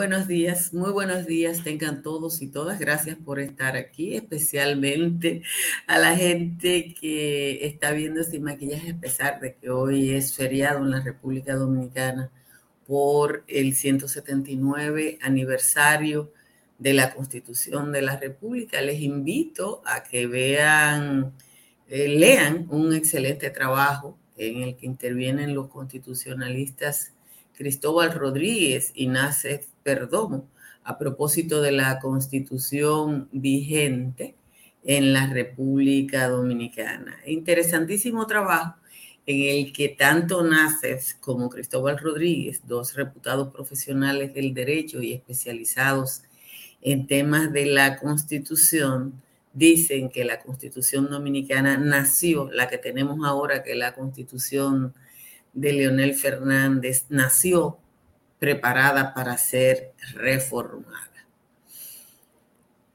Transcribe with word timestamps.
Buenos 0.00 0.26
días, 0.26 0.72
muy 0.72 0.92
buenos 0.92 1.26
días 1.26 1.62
tengan 1.62 2.02
todos 2.02 2.40
y 2.40 2.46
todas. 2.46 2.78
Gracias 2.78 3.18
por 3.22 3.38
estar 3.38 3.76
aquí, 3.76 4.16
especialmente 4.16 5.42
a 5.86 5.98
la 5.98 6.16
gente 6.16 6.94
que 6.98 7.66
está 7.66 7.90
viendo 7.92 8.22
este 8.22 8.40
maquillaje 8.40 8.92
a 8.92 8.98
pesar 8.98 9.40
de 9.40 9.56
que 9.56 9.68
hoy 9.68 10.12
es 10.12 10.34
feriado 10.34 10.78
en 10.78 10.90
la 10.90 11.02
República 11.02 11.54
Dominicana 11.54 12.30
por 12.86 13.44
el 13.46 13.74
179 13.74 15.18
aniversario 15.20 16.32
de 16.78 16.94
la 16.94 17.12
Constitución 17.14 17.92
de 17.92 18.00
la 18.00 18.16
República. 18.16 18.80
Les 18.80 19.02
invito 19.02 19.82
a 19.84 20.02
que 20.02 20.26
vean, 20.26 21.34
eh, 21.88 22.08
lean 22.08 22.66
un 22.70 22.94
excelente 22.94 23.50
trabajo 23.50 24.16
en 24.38 24.62
el 24.62 24.76
que 24.76 24.86
intervienen 24.86 25.54
los 25.54 25.68
constitucionalistas 25.68 27.12
Cristóbal 27.60 28.14
Rodríguez 28.14 28.90
y 28.94 29.06
Nácez 29.06 29.68
Perdomo 29.90 30.48
a 30.84 30.96
propósito 30.98 31.60
de 31.60 31.72
la 31.72 31.98
constitución 31.98 33.28
vigente 33.32 34.36
en 34.84 35.12
la 35.12 35.26
República 35.26 36.28
Dominicana. 36.28 37.18
Interesantísimo 37.26 38.24
trabajo 38.28 38.76
en 39.26 39.42
el 39.42 39.72
que 39.72 39.88
tanto 39.88 40.44
Nácez 40.44 41.16
como 41.20 41.50
Cristóbal 41.50 41.98
Rodríguez, 41.98 42.60
dos 42.68 42.94
reputados 42.94 43.52
profesionales 43.52 44.32
del 44.32 44.54
derecho 44.54 45.02
y 45.02 45.12
especializados 45.12 46.22
en 46.80 47.08
temas 47.08 47.52
de 47.52 47.66
la 47.66 47.96
constitución, 47.98 49.20
dicen 49.52 50.08
que 50.08 50.24
la 50.24 50.38
constitución 50.38 51.10
dominicana 51.10 51.78
nació, 51.78 52.48
la 52.52 52.68
que 52.68 52.78
tenemos 52.78 53.18
ahora, 53.26 53.64
que 53.64 53.74
la 53.74 53.92
constitución 53.92 54.94
de 55.52 55.72
Leonel 55.72 56.14
Fernández 56.14 57.06
nació 57.08 57.76
preparada 58.40 59.12
para 59.14 59.36
ser 59.38 59.92
reformada. 60.14 61.06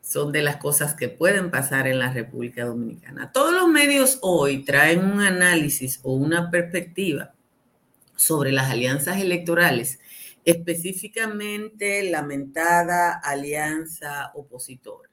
Son 0.01 0.31
de 0.31 0.41
las 0.41 0.57
cosas 0.57 0.95
que 0.95 1.07
pueden 1.07 1.51
pasar 1.51 1.87
en 1.87 1.99
la 1.99 2.11
República 2.11 2.65
Dominicana. 2.65 3.31
Todos 3.31 3.53
los 3.53 3.67
medios 3.67 4.17
hoy 4.21 4.65
traen 4.65 5.05
un 5.05 5.21
análisis 5.21 5.99
o 6.03 6.13
una 6.13 6.49
perspectiva 6.49 7.33
sobre 8.15 8.51
las 8.51 8.71
alianzas 8.71 9.21
electorales, 9.21 9.99
específicamente 10.45 12.09
lamentada 12.09 13.13
alianza 13.13 14.31
opositora. 14.33 15.09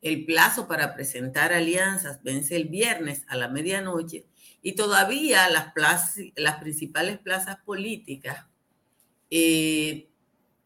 El 0.00 0.24
plazo 0.24 0.66
para 0.66 0.94
presentar 0.94 1.52
alianzas 1.52 2.20
vence 2.24 2.56
el 2.56 2.64
viernes 2.64 3.24
a 3.28 3.36
la 3.36 3.48
medianoche 3.48 4.26
y 4.62 4.72
todavía 4.72 5.48
las, 5.48 5.72
las 6.34 6.56
principales 6.56 7.18
plazas 7.18 7.58
políticas 7.64 8.46
eh, 9.34 10.08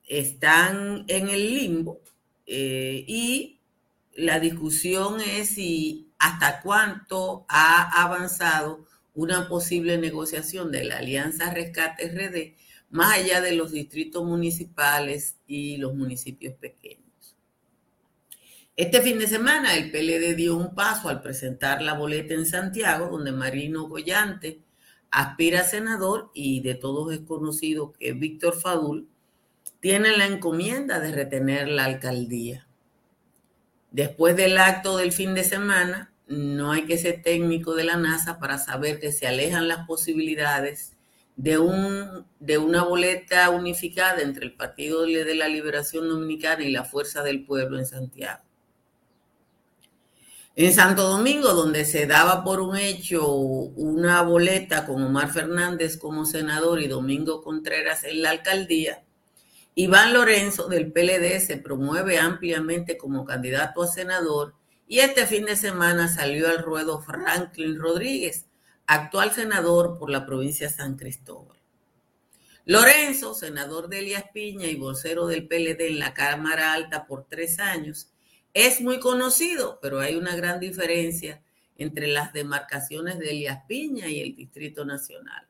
están 0.09 1.05
en 1.07 1.29
el 1.29 1.55
limbo 1.55 2.01
eh, 2.47 3.05
y 3.07 3.61
la 4.17 4.41
discusión 4.41 5.21
es 5.21 5.51
si 5.51 6.09
hasta 6.19 6.61
cuánto 6.63 7.47
ha 7.49 8.03
avanzado 8.03 8.85
una 9.15 9.49
posible 9.49 9.99
negociación 9.99 10.73
de 10.73 10.83
la 10.83 10.99
Alianza 10.99 11.55
Rescate 11.55 12.09
RD 12.09 12.57
más 12.91 13.19
allá 13.19 13.41
de 13.41 13.53
los 13.53 13.71
distritos 13.71 14.25
municipales 14.25 15.37
y 15.47 15.77
los 15.77 15.95
municipios 15.95 16.55
pequeños. 16.55 17.37
Este 18.75 19.01
fin 19.01 19.21
de 19.21 19.29
semana 19.29 19.77
el 19.77 19.93
PLD 19.93 20.35
dio 20.35 20.57
un 20.57 20.75
paso 20.75 21.09
al 21.09 21.23
presentar 21.23 21.83
la 21.83 21.95
boleta 21.95 22.35
en 22.35 22.47
Santiago, 22.47 23.11
donde 23.11 23.31
Marino 23.31 23.85
Goyante 23.85 24.66
aspira 25.11 25.61
a 25.61 25.65
senador 25.65 26.31
y 26.35 26.61
de 26.61 26.75
todos 26.75 27.13
es 27.13 27.21
conocido 27.21 27.93
que 27.93 28.13
Víctor 28.13 28.59
Fadul 28.59 29.09
tiene 29.81 30.17
la 30.17 30.27
encomienda 30.27 31.01
de 31.01 31.13
retener 31.13 31.69
la 31.69 31.85
alcaldía. 31.85 32.67
Después 33.91 34.37
del 34.37 34.59
acto 34.59 34.97
del 34.97 35.13
fin 35.13 35.35
de 35.35 35.45
semana, 35.45 36.13
no 36.27 36.73
hay 36.73 36.87
que 36.87 36.99
ser 36.99 37.23
técnico 37.23 37.75
de 37.75 37.85
la 37.85 37.97
NASA 37.97 38.39
para 38.39 38.59
saber 38.59 38.99
que 38.99 39.13
se 39.13 39.27
alejan 39.27 39.69
las 39.69 39.87
posibilidades 39.87 40.97
de, 41.37 41.59
un, 41.59 42.27
de 42.41 42.59
una 42.59 42.83
boleta 42.83 43.51
unificada 43.51 44.23
entre 44.23 44.45
el 44.45 44.55
Partido 44.55 45.03
de 45.03 45.35
la 45.35 45.49
Liberación 45.49 46.09
Dominicana 46.09 46.65
y 46.65 46.73
la 46.73 46.85
Fuerza 46.85 47.23
del 47.23 47.45
Pueblo 47.45 47.79
en 47.79 47.87
Santiago. 47.87 48.43
En 50.59 50.73
Santo 50.73 51.03
Domingo, 51.03 51.53
donde 51.53 51.85
se 51.85 52.07
daba 52.07 52.43
por 52.43 52.61
un 52.61 52.79
hecho 52.79 53.31
una 53.31 54.23
boleta 54.23 54.87
con 54.87 55.03
Omar 55.03 55.31
Fernández 55.31 55.99
como 55.99 56.25
senador 56.25 56.81
y 56.81 56.89
Domingo 56.89 57.43
Contreras 57.43 58.05
en 58.05 58.23
la 58.23 58.31
alcaldía, 58.31 59.05
Iván 59.75 60.15
Lorenzo 60.15 60.67
del 60.69 60.91
PLD 60.91 61.41
se 61.41 61.59
promueve 61.59 62.19
ampliamente 62.19 62.97
como 62.97 63.27
candidato 63.27 63.83
a 63.83 63.87
senador 63.87 64.55
y 64.89 65.01
este 65.01 65.27
fin 65.27 65.45
de 65.45 65.57
semana 65.57 66.09
salió 66.09 66.49
al 66.49 66.63
ruedo 66.63 67.03
Franklin 67.03 67.79
Rodríguez, 67.79 68.47
actual 68.87 69.33
senador 69.33 69.99
por 69.99 70.09
la 70.09 70.25
provincia 70.25 70.69
de 70.69 70.75
San 70.75 70.97
Cristóbal. 70.97 71.59
Lorenzo, 72.65 73.35
senador 73.35 73.89
de 73.89 73.99
Elías 73.99 74.25
Piña 74.33 74.69
y 74.69 74.77
vocero 74.77 75.27
del 75.27 75.47
PLD 75.47 75.83
en 75.83 75.99
la 75.99 76.15
Cámara 76.15 76.73
Alta 76.73 77.07
por 77.07 77.27
tres 77.29 77.59
años, 77.59 78.09
es 78.57 78.81
muy 78.81 78.99
conocido, 79.01 79.79
pero 79.83 80.01
hay 80.01 80.15
una 80.15 80.35
gran 80.35 80.59
diferencia 80.59 81.43
entre 81.77 82.07
las 82.07 82.33
demarcaciones 82.33 83.19
de 83.19 83.29
Elías 83.29 83.63
Piña 83.69 84.09
y 84.09 84.23
el 84.23 84.35
Distrito 84.35 84.87
Nacional. 84.87 85.47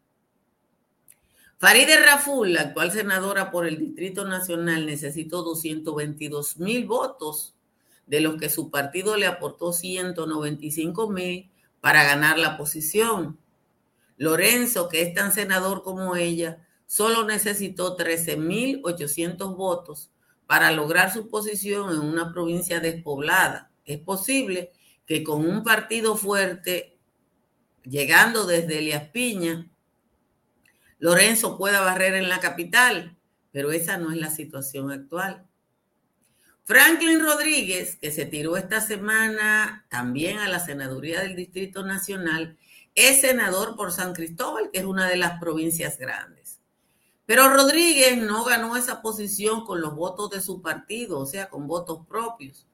Farideh 1.56 2.04
Raful, 2.04 2.52
la 2.52 2.62
actual 2.62 2.90
senadora 2.90 3.52
por 3.52 3.64
el 3.64 3.78
Distrito 3.78 4.24
Nacional, 4.24 4.86
necesitó 4.86 5.44
222 5.44 6.56
mil 6.56 6.84
votos, 6.84 7.54
de 8.08 8.20
los 8.20 8.40
que 8.40 8.50
su 8.50 8.72
partido 8.72 9.16
le 9.16 9.26
aportó 9.26 9.72
195 9.72 11.08
mil 11.08 11.48
para 11.80 12.02
ganar 12.02 12.40
la 12.40 12.56
posición. 12.56 13.38
Lorenzo, 14.16 14.88
que 14.88 15.02
es 15.02 15.14
tan 15.14 15.30
senador 15.30 15.84
como 15.84 16.16
ella, 16.16 16.66
solo 16.88 17.24
necesitó 17.24 17.94
13 17.94 18.36
mil 18.36 18.80
800 18.82 19.56
votos 19.56 20.10
para 20.46 20.70
lograr 20.70 21.12
su 21.12 21.28
posición 21.28 21.90
en 21.90 22.00
una 22.00 22.32
provincia 22.32 22.80
despoblada. 22.80 23.70
Es 23.84 23.98
posible 23.98 24.72
que 25.06 25.22
con 25.22 25.46
un 25.46 25.62
partido 25.62 26.16
fuerte, 26.16 26.98
llegando 27.84 28.46
desde 28.46 28.78
Elias 28.78 29.08
Piña, 29.10 29.68
Lorenzo 30.98 31.58
pueda 31.58 31.80
barrer 31.80 32.14
en 32.14 32.28
la 32.28 32.40
capital, 32.40 33.16
pero 33.52 33.70
esa 33.70 33.98
no 33.98 34.10
es 34.12 34.18
la 34.18 34.30
situación 34.30 34.90
actual. 34.90 35.46
Franklin 36.64 37.20
Rodríguez, 37.20 37.96
que 37.96 38.10
se 38.10 38.26
tiró 38.26 38.56
esta 38.56 38.80
semana 38.80 39.86
también 39.88 40.38
a 40.38 40.48
la 40.48 40.58
senaduría 40.58 41.20
del 41.20 41.36
Distrito 41.36 41.84
Nacional, 41.84 42.56
es 42.96 43.20
senador 43.20 43.76
por 43.76 43.92
San 43.92 44.14
Cristóbal, 44.14 44.70
que 44.72 44.80
es 44.80 44.84
una 44.84 45.08
de 45.08 45.16
las 45.16 45.38
provincias 45.38 45.96
grandes. 45.98 46.45
Pero 47.26 47.48
Rodríguez 47.48 48.16
no 48.16 48.44
ganó 48.44 48.76
esa 48.76 49.02
posición 49.02 49.64
con 49.66 49.80
los 49.80 49.94
votos 49.94 50.30
de 50.30 50.40
su 50.40 50.62
partido, 50.62 51.18
o 51.18 51.26
sea, 51.26 51.48
con 51.48 51.66
votos 51.66 52.06
propios. 52.08 52.66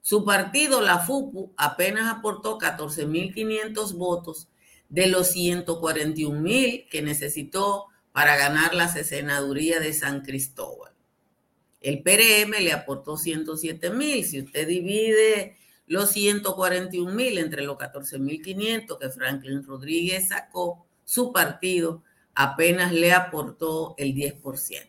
Su 0.00 0.24
partido, 0.24 0.80
la 0.80 0.98
FUPU, 1.00 1.52
apenas 1.58 2.10
aportó 2.10 2.58
14.500 2.58 3.94
votos 3.94 4.48
de 4.88 5.06
los 5.08 5.36
141.000 5.36 6.88
que 6.88 7.02
necesitó 7.02 7.86
para 8.12 8.36
ganar 8.36 8.74
la 8.74 8.88
senaduría 8.88 9.80
de 9.80 9.92
San 9.92 10.22
Cristóbal. 10.22 10.92
El 11.80 12.02
PRM 12.02 12.62
le 12.62 12.72
aportó 12.72 13.16
107.000. 13.16 14.24
Si 14.24 14.40
usted 14.40 14.66
divide 14.66 15.56
los 15.86 16.16
141.000 16.16 17.38
entre 17.38 17.62
los 17.62 17.76
14.500 17.76 18.98
que 18.98 19.10
Franklin 19.10 19.62
Rodríguez 19.62 20.28
sacó, 20.28 20.86
su 21.04 21.32
partido 21.32 22.02
apenas 22.38 22.92
le 22.92 23.12
aportó 23.12 23.96
el 23.98 24.14
10%. 24.14 24.86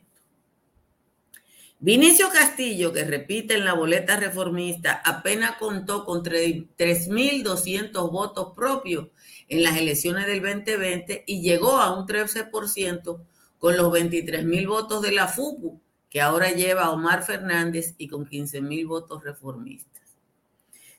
Vinicio 1.80 2.30
Castillo, 2.30 2.94
que 2.94 3.04
repite 3.04 3.56
en 3.56 3.66
la 3.66 3.74
boleta 3.74 4.18
reformista, 4.18 5.01
apenas 5.04 5.56
contó 5.57 6.06
con 6.06 6.24
3.200 6.24 8.12
votos 8.12 8.54
propios 8.56 9.07
en 9.48 9.63
las 9.63 9.78
elecciones 9.78 10.28
del 10.28 10.44
2020 10.44 11.24
y 11.25 11.42
llegó 11.42 11.78
a 11.78 11.98
un 11.98 12.06
13% 12.06 13.19
con 13.57 13.75
los 13.75 13.92
23.000 13.92 14.68
votos 14.68 15.02
de 15.02 15.12
la 15.12 15.28
FUPU, 15.28 15.81
que 16.07 16.22
ahora 16.22 16.52
lleva 16.52 16.84
a 16.84 16.92
Omar 16.92 17.24
Fernández 17.24 17.95
y 17.98 18.10
con 18.10 18.30
15.000 18.30 18.88
votos 18.88 19.24
reformistas. 19.24 20.04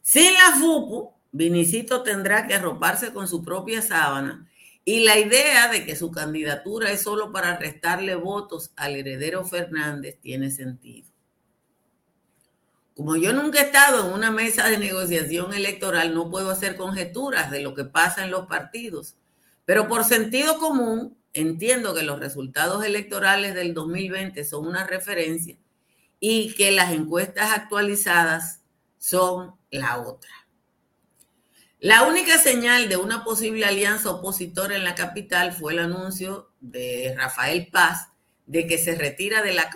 Sin 0.03 0.33
la 0.35 0.57
FUPU, 0.59 1.13
Vinicito 1.31 2.03
tendrá 2.03 2.49
que 2.49 2.55
arroparse 2.55 3.13
con 3.13 3.29
su 3.29 3.41
propia 3.41 3.83
sábana 3.83 4.50
y 4.85 5.01
la 5.01 5.19
idea 5.19 5.69
de 5.69 5.85
que 5.85 5.97
su 5.97 6.11
candidatura 6.11 6.91
es 6.91 7.03
solo 7.03 7.33
para 7.33 7.57
restarle 7.57 8.15
votos 8.15 8.73
al 8.77 8.97
heredero 8.97 9.45
Fernández 9.45 10.19
tiene 10.21 10.51
sentido. 10.51 11.09
Como 12.95 13.17
yo 13.17 13.33
nunca 13.33 13.61
he 13.61 13.65
estado 13.65 14.07
en 14.07 14.13
una 14.13 14.31
mesa 14.31 14.69
de 14.69 14.79
negociación 14.79 15.55
electoral, 15.55 16.15
no 16.15 16.31
puedo 16.31 16.51
hacer 16.51 16.77
conjeturas 16.77 17.51
de 17.51 17.61
lo 17.61 17.75
que 17.75 17.85
pasa 17.85 18.25
en 18.25 18.31
los 18.31 18.47
partidos. 18.47 19.17
Pero 19.65 19.89
por 19.89 20.05
sentido 20.05 20.59
común, 20.59 21.17
entiendo 21.33 21.95
que 21.95 22.03
los 22.03 22.19
resultados 22.19 22.85
electorales 22.85 23.55
del 23.55 23.73
2020 23.73 24.45
son 24.45 24.67
una 24.67 24.87
referencia 24.87 25.57
y 26.19 26.55
que 26.55 26.73
las 26.73 26.93
encuestas 26.93 27.53
actualizadas 27.53 28.61
son 28.99 29.55
la 29.71 29.99
otra. 29.99 30.31
La 31.81 32.03
única 32.03 32.37
señal 32.37 32.91
de 32.91 32.99
una 32.99 33.25
posible 33.25 33.65
alianza 33.65 34.11
opositora 34.11 34.77
en 34.77 34.85
la 34.85 34.95
capital 34.95 35.53
fue 35.53 35.73
el 35.73 35.79
anuncio 35.79 36.51
de 36.61 37.15
Rafael 37.17 37.69
Paz 37.69 38.09
de 38.47 38.67
que 38.67 38.77
se 38.77 38.97
retira 38.97 39.43
de 39.43 39.55
la 39.55 39.71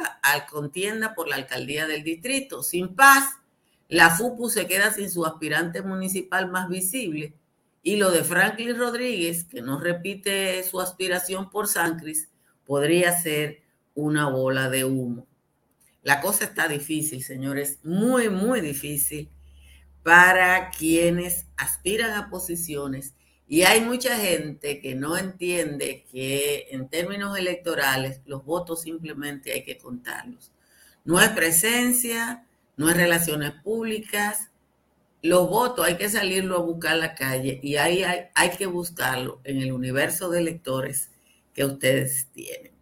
contienda 0.50 1.14
por 1.14 1.28
la 1.28 1.36
alcaldía 1.36 1.86
del 1.86 2.04
distrito. 2.04 2.62
Sin 2.62 2.94
Paz, 2.94 3.24
la 3.88 4.10
FUPU 4.10 4.50
se 4.50 4.66
queda 4.66 4.92
sin 4.92 5.08
su 5.08 5.24
aspirante 5.24 5.80
municipal 5.80 6.50
más 6.50 6.68
visible 6.68 7.32
y 7.82 7.96
lo 7.96 8.10
de 8.10 8.22
Franklin 8.22 8.76
Rodríguez, 8.76 9.44
que 9.44 9.62
no 9.62 9.80
repite 9.80 10.62
su 10.62 10.82
aspiración 10.82 11.48
por 11.48 11.68
Sancris, 11.68 12.28
podría 12.66 13.18
ser 13.18 13.62
una 13.94 14.28
bola 14.28 14.68
de 14.68 14.84
humo. 14.84 15.26
La 16.02 16.20
cosa 16.20 16.44
está 16.44 16.68
difícil, 16.68 17.24
señores, 17.24 17.78
muy, 17.82 18.28
muy 18.28 18.60
difícil 18.60 19.30
para 20.04 20.70
quienes 20.70 21.46
aspiran 21.56 22.12
a 22.12 22.30
posiciones. 22.30 23.14
Y 23.48 23.62
hay 23.62 23.80
mucha 23.80 24.16
gente 24.16 24.80
que 24.80 24.94
no 24.94 25.16
entiende 25.16 26.04
que 26.12 26.68
en 26.70 26.88
términos 26.88 27.36
electorales 27.36 28.20
los 28.26 28.44
votos 28.44 28.82
simplemente 28.82 29.52
hay 29.52 29.64
que 29.64 29.78
contarlos. 29.78 30.52
No 31.04 31.20
es 31.20 31.30
presencia, 31.30 32.46
no 32.76 32.88
es 32.90 32.96
relaciones 32.96 33.52
públicas. 33.52 34.50
Los 35.22 35.48
votos 35.48 35.86
hay 35.86 35.96
que 35.96 36.10
salirlo 36.10 36.56
a 36.56 36.62
buscar 36.62 36.92
a 36.92 36.96
la 36.96 37.14
calle 37.14 37.58
y 37.62 37.76
ahí 37.76 38.02
hay, 38.02 38.26
hay 38.34 38.50
que 38.50 38.66
buscarlo 38.66 39.40
en 39.44 39.62
el 39.62 39.72
universo 39.72 40.28
de 40.28 40.40
electores 40.40 41.10
que 41.54 41.64
ustedes 41.64 42.28
tienen. 42.34 42.73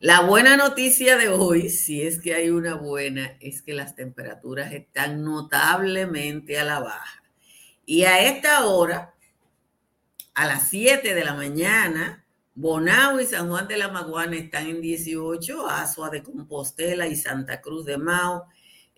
La 0.00 0.20
buena 0.20 0.56
noticia 0.56 1.16
de 1.16 1.28
hoy, 1.28 1.70
si 1.70 2.02
es 2.02 2.20
que 2.20 2.34
hay 2.34 2.50
una 2.50 2.74
buena, 2.74 3.36
es 3.40 3.62
que 3.62 3.74
las 3.74 3.96
temperaturas 3.96 4.72
están 4.72 5.24
notablemente 5.24 6.56
a 6.58 6.64
la 6.64 6.78
baja. 6.78 7.22
Y 7.84 8.04
a 8.04 8.20
esta 8.22 8.64
hora, 8.66 9.14
a 10.34 10.46
las 10.46 10.68
7 10.68 11.14
de 11.14 11.24
la 11.24 11.34
mañana, 11.34 12.24
Bonao 12.54 13.20
y 13.20 13.26
San 13.26 13.48
Juan 13.48 13.66
de 13.66 13.76
la 13.76 13.88
Maguana 13.88 14.36
están 14.36 14.68
en 14.68 14.80
18, 14.80 15.68
Asua 15.68 16.10
de 16.10 16.22
Compostela 16.22 17.08
y 17.08 17.16
Santa 17.16 17.60
Cruz 17.60 17.84
de 17.84 17.98
Mao 17.98 18.46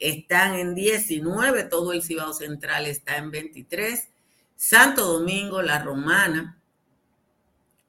están 0.00 0.54
en 0.54 0.74
19, 0.74 1.64
todo 1.64 1.92
el 1.92 2.02
Cibao 2.02 2.32
Central 2.32 2.86
está 2.86 3.16
en 3.16 3.30
23, 3.30 4.08
Santo 4.56 5.06
Domingo, 5.06 5.62
La 5.62 5.82
Romana, 5.82 6.59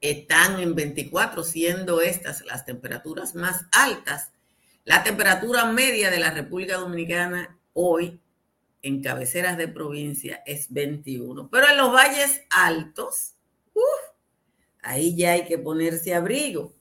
están 0.02 0.60
en 0.60 0.76
24, 0.76 1.44
siendo 1.44 2.02
estas 2.02 2.44
las 2.46 2.66
temperaturas 2.66 3.36
más 3.36 3.66
altas. 3.72 4.32
La 4.84 5.04
temperatura 5.04 5.66
media 5.66 6.10
de 6.10 6.20
la 6.20 6.32
República 6.32 6.78
Dominicana 6.78 7.60
hoy 7.74 8.20
en 8.82 9.02
cabeceras 9.02 9.58
de 9.58 9.68
provincia 9.68 10.42
es 10.46 10.72
21. 10.74 11.50
Pero 11.50 11.70
en 11.70 11.78
los 11.78 11.94
valles 11.94 12.42
altos, 12.50 13.36
ahí 14.82 15.16
ya 15.16 15.34
hay 15.34 15.46
que 15.46 15.60
ponerse 15.60 16.16
abrigo. 16.16 16.74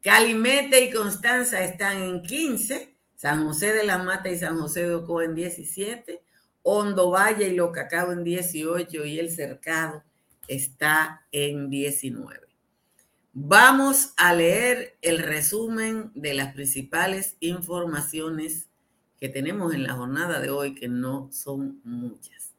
Calimete 0.00 0.84
y 0.84 0.90
Constanza 0.90 1.62
están 1.62 2.02
en 2.02 2.22
15, 2.22 2.94
San 3.14 3.46
José 3.46 3.72
de 3.72 3.84
la 3.84 3.98
Mata 3.98 4.30
y 4.30 4.38
San 4.38 4.58
José 4.58 4.86
de 4.86 4.94
Ocoa 4.94 5.24
en 5.24 5.34
17, 5.34 6.22
Hondo 6.62 7.10
Valle 7.10 7.48
y 7.48 7.54
Locacao 7.54 8.12
en 8.12 8.24
18 8.24 9.04
y 9.04 9.18
el 9.18 9.30
Cercado 9.30 10.02
está 10.46 11.26
en 11.32 11.70
19. 11.70 12.43
Vamos 13.36 14.14
a 14.16 14.32
leer 14.32 14.96
el 15.02 15.18
resumen 15.18 16.12
de 16.14 16.34
las 16.34 16.54
principales 16.54 17.36
informaciones 17.40 18.68
que 19.18 19.28
tenemos 19.28 19.74
en 19.74 19.82
la 19.82 19.94
jornada 19.94 20.38
de 20.38 20.50
hoy, 20.50 20.76
que 20.76 20.86
no 20.86 21.30
son 21.32 21.80
muchas. 21.82 22.52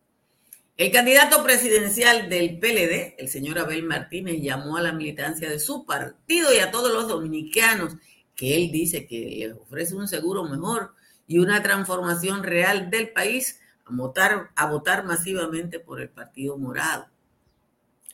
El 0.75 0.91
candidato 0.91 1.41
presidencial 1.45 2.27
del 2.27 2.59
PLD, 2.59 3.15
el 3.17 3.29
señor 3.29 3.57
Abel 3.59 3.83
Martínez, 3.83 4.41
llamó 4.41 4.75
a 4.75 4.81
la 4.81 4.91
militancia 4.91 5.49
de 5.49 5.59
su 5.59 5.85
partido 5.85 6.53
y 6.53 6.59
a 6.59 6.71
todos 6.71 6.91
los 6.91 7.07
dominicanos 7.07 7.95
que 8.35 8.57
él 8.57 8.69
dice 8.69 9.07
que 9.07 9.47
les 9.47 9.53
ofrece 9.53 9.95
un 9.95 10.09
seguro 10.09 10.43
mejor 10.43 10.93
y 11.25 11.37
una 11.39 11.63
transformación 11.63 12.43
real 12.43 12.89
del 12.89 13.13
país 13.13 13.61
a 13.85 13.95
votar, 13.95 14.51
a 14.57 14.65
votar 14.65 15.05
masivamente 15.05 15.79
por 15.79 16.01
el 16.01 16.09
Partido 16.09 16.57
Morado. 16.57 17.07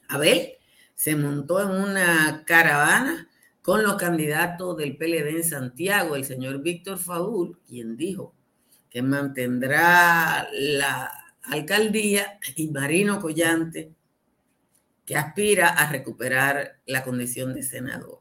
Abel 0.07 0.59
se 1.01 1.15
montó 1.15 1.59
en 1.59 1.69
una 1.69 2.43
caravana 2.45 3.27
con 3.63 3.81
los 3.81 3.95
candidatos 3.95 4.77
del 4.77 4.97
PLD 4.97 5.29
en 5.29 5.43
Santiago, 5.43 6.15
el 6.15 6.25
señor 6.25 6.61
Víctor 6.61 6.99
Faúl, 6.99 7.59
quien 7.67 7.97
dijo 7.97 8.35
que 8.87 9.01
mantendrá 9.01 10.47
la 10.51 11.11
alcaldía, 11.41 12.37
y 12.55 12.67
Marino 12.67 13.19
Collante, 13.19 13.95
que 15.03 15.15
aspira 15.15 15.69
a 15.69 15.91
recuperar 15.91 16.79
la 16.85 17.03
condición 17.03 17.55
de 17.55 17.63
senador. 17.63 18.19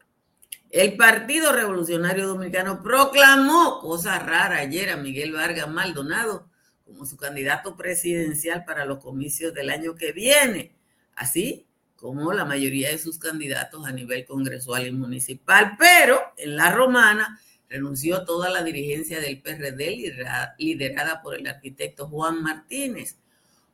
El 0.70 0.96
Partido 0.96 1.52
Revolucionario 1.52 2.28
Dominicano 2.28 2.82
proclamó, 2.82 3.78
cosa 3.80 4.18
rara 4.20 4.56
ayer, 4.56 4.88
a 4.88 4.96
Miguel 4.96 5.32
Vargas 5.32 5.68
Maldonado 5.68 6.48
como 6.86 7.04
su 7.04 7.18
candidato 7.18 7.76
presidencial 7.76 8.64
para 8.64 8.86
los 8.86 9.04
comicios 9.04 9.52
del 9.52 9.68
año 9.68 9.94
que 9.94 10.12
viene. 10.12 10.74
Así 11.14 11.66
como 12.00 12.32
la 12.32 12.46
mayoría 12.46 12.88
de 12.88 12.98
sus 12.98 13.18
candidatos 13.18 13.86
a 13.86 13.92
nivel 13.92 14.24
congresual 14.24 14.86
y 14.86 14.92
municipal, 14.92 15.76
pero 15.78 16.18
en 16.38 16.56
la 16.56 16.72
romana 16.72 17.38
renunció 17.68 18.24
toda 18.24 18.48
la 18.48 18.62
dirigencia 18.62 19.20
del 19.20 19.42
PRD 19.42 20.16
liderada 20.58 21.20
por 21.20 21.36
el 21.36 21.46
arquitecto 21.46 22.08
Juan 22.08 22.42
Martínez. 22.42 23.18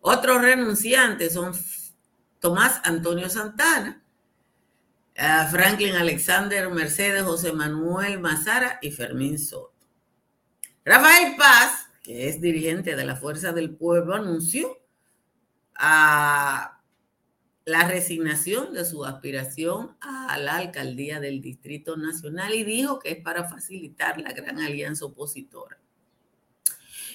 Otros 0.01 0.43
renunciantes 0.43 1.35
son 1.35 1.53
Tomás 2.41 2.81
Antonio 2.83 3.31
Santana, 3.31 4.03
eh, 5.15 5.47
Franklin 5.51 5.95
Alexander 5.95 6.69
Mercedes, 6.69 7.23
José 7.23 7.53
Manuel 7.53 8.19
Mazara 8.19 8.81
y 8.83 8.91
Fermín 8.91 9.39
Soto. 9.39 9.73
Rafael 10.85 11.37
Paz, 11.37 11.89
que 12.03 12.29
es 12.29 12.41
dirigente 12.41 12.97
de 12.97 13.05
la 13.05 13.15
Fuerza 13.15 13.53
del 13.53 13.71
Pueblo, 13.71 14.15
anunció 14.17 14.79
a 15.77 16.76
la 17.67 17.89
resignación 17.89 18.73
de 18.73 18.85
su 18.85 19.05
aspiración 19.05 19.97
a 20.01 20.39
la 20.39 20.57
alcaldía 20.57 21.19
del 21.19 21.43
Distrito 21.43 21.97
Nacional 21.97 22.55
y 22.55 22.63
dijo 22.63 23.01
que 23.01 23.11
es 23.11 23.21
para 23.21 23.49
facilitar 23.49 24.21
la 24.21 24.33
gran 24.33 24.61
alianza 24.61 25.05
opositora. 25.05 25.77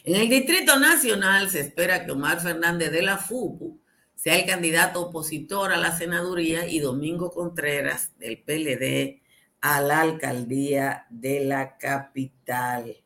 En 0.04 0.18
el 0.18 0.28
Distrito 0.28 0.78
Nacional 0.78 1.50
se 1.50 1.62
espera 1.62 2.06
que 2.06 2.12
Omar 2.12 2.42
Fernández 2.42 2.92
de 2.92 3.02
la 3.02 3.18
FUPU 3.18 3.80
sea 4.14 4.38
el 4.38 4.46
candidato 4.46 5.02
opositor 5.02 5.72
a 5.72 5.78
la 5.78 5.98
senaduría 5.98 6.68
y 6.68 6.80
Domingo 6.80 7.32
Contreras 7.32 8.12
del 8.20 8.44
PLD 8.44 9.22
a 9.62 9.80
la 9.80 10.02
alcaldía 10.02 11.06
de 11.10 11.46
la 11.46 11.78
capital. 11.78 12.98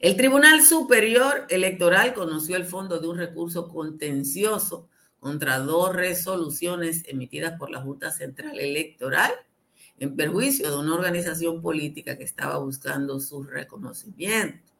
El 0.00 0.16
Tribunal 0.16 0.62
Superior 0.62 1.46
Electoral 1.50 2.14
conoció 2.14 2.56
el 2.56 2.64
fondo 2.64 2.98
de 2.98 3.08
un 3.08 3.18
recurso 3.18 3.68
contencioso 3.68 4.88
contra 5.24 5.58
dos 5.58 5.96
resoluciones 5.96 7.04
emitidas 7.08 7.58
por 7.58 7.70
la 7.70 7.80
Junta 7.80 8.10
Central 8.10 8.60
Electoral 8.60 9.32
en 9.98 10.14
perjuicio 10.16 10.70
de 10.70 10.76
una 10.76 10.94
organización 10.94 11.62
política 11.62 12.18
que 12.18 12.24
estaba 12.24 12.58
buscando 12.58 13.18
su 13.20 13.42
reconocimiento. 13.42 14.70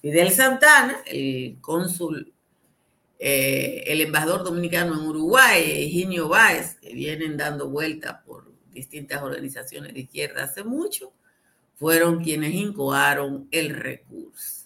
Fidel 0.00 0.32
Santana, 0.32 0.96
el 1.06 1.58
cónsul, 1.60 2.34
eh, 3.16 3.84
el 3.86 4.00
embajador 4.00 4.42
dominicano 4.42 4.94
en 4.94 5.06
Uruguay, 5.06 5.84
Eugenio 5.84 6.28
Báez, 6.28 6.80
que 6.80 6.92
vienen 6.94 7.36
dando 7.36 7.68
vueltas 7.68 8.16
por 8.26 8.52
distintas 8.72 9.22
organizaciones 9.22 9.94
de 9.94 10.00
izquierda 10.00 10.42
hace 10.42 10.64
mucho, 10.64 11.12
fueron 11.76 12.24
quienes 12.24 12.52
incoaron 12.54 13.46
el 13.52 13.70
recurso. 13.70 14.61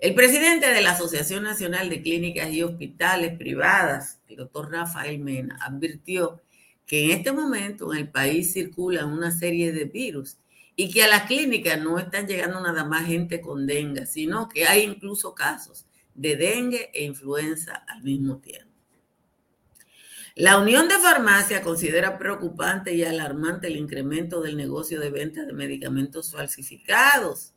El 0.00 0.14
presidente 0.14 0.72
de 0.72 0.80
la 0.80 0.92
Asociación 0.92 1.42
Nacional 1.42 1.90
de 1.90 2.00
Clínicas 2.00 2.50
y 2.52 2.62
Hospitales 2.62 3.36
Privadas, 3.36 4.18
el 4.28 4.36
doctor 4.36 4.72
Rafael 4.72 5.18
Mena, 5.18 5.58
advirtió 5.60 6.40
que 6.86 7.04
en 7.04 7.10
este 7.10 7.32
momento 7.32 7.92
en 7.92 7.98
el 7.98 8.08
país 8.08 8.50
circulan 8.54 9.12
una 9.12 9.30
serie 9.30 9.72
de 9.72 9.84
virus 9.84 10.38
y 10.74 10.90
que 10.90 11.02
a 11.02 11.08
las 11.08 11.24
clínicas 11.24 11.78
no 11.82 11.98
están 11.98 12.26
llegando 12.26 12.62
nada 12.62 12.82
más 12.82 13.08
gente 13.08 13.42
con 13.42 13.66
dengue, 13.66 14.06
sino 14.06 14.48
que 14.48 14.66
hay 14.66 14.84
incluso 14.84 15.34
casos 15.34 15.84
de 16.14 16.34
dengue 16.34 16.90
e 16.94 17.04
influenza 17.04 17.84
al 17.86 18.02
mismo 18.02 18.38
tiempo. 18.38 18.72
La 20.34 20.58
Unión 20.58 20.88
de 20.88 20.94
Farmacia 20.94 21.60
considera 21.60 22.16
preocupante 22.16 22.94
y 22.94 23.04
alarmante 23.04 23.66
el 23.66 23.76
incremento 23.76 24.40
del 24.40 24.56
negocio 24.56 24.98
de 24.98 25.10
venta 25.10 25.44
de 25.44 25.52
medicamentos 25.52 26.32
falsificados 26.32 27.52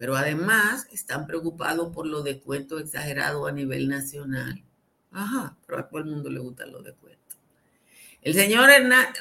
pero 0.00 0.16
además 0.16 0.88
están 0.92 1.26
preocupados 1.26 1.94
por 1.94 2.06
los 2.06 2.24
descuentos 2.24 2.80
exagerados 2.80 3.46
a 3.46 3.52
nivel 3.52 3.86
nacional. 3.86 4.64
Ajá, 5.10 5.58
pero 5.66 5.80
a 5.80 5.88
todo 5.90 5.98
el 6.00 6.06
mundo 6.06 6.30
le 6.30 6.40
gustan 6.40 6.72
los 6.72 6.82
descuentos. 6.82 7.36
El 8.22 8.32
señor 8.32 8.70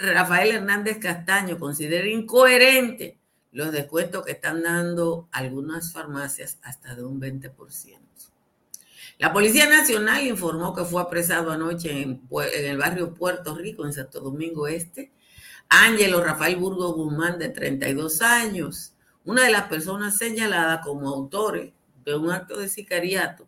Rafael 0.02 0.52
Hernández 0.56 0.98
Castaño 1.00 1.60
considera 1.60 2.08
incoherente 2.08 3.18
los 3.52 3.74
descuentos 3.74 4.24
que 4.24 4.32
están 4.32 4.64
dando 4.64 5.28
algunas 5.34 5.92
farmacias 5.92 6.60
hasta 6.62 6.96
de 6.96 7.04
un 7.04 7.20
20%. 7.20 7.52
La 9.18 9.34
Policía 9.34 9.68
Nacional 9.68 10.26
informó 10.26 10.74
que 10.74 10.86
fue 10.86 11.02
apresado 11.02 11.52
anoche 11.52 11.92
en, 12.04 12.22
el 12.54 12.78
barrio 12.78 13.14
Puerto 13.14 13.54
Rico, 13.54 13.86
en 13.86 13.92
Santo 13.92 14.22
Domingo 14.22 14.70
Este, 14.70 15.12
Ángelo 15.68 16.24
Rafael 16.24 16.56
Burgos 16.56 16.96
Guzmán, 16.96 17.38
de 17.38 17.50
32 17.50 18.22
años, 18.22 18.94
una 19.26 19.44
de 19.44 19.52
las 19.52 19.64
personas 19.64 20.18
señaladas 20.18 20.82
como 20.86 21.10
autores 21.10 21.72
de 22.06 22.16
un 22.16 22.32
acto 22.32 22.58
de 22.58 22.70
sicariato 22.70 23.48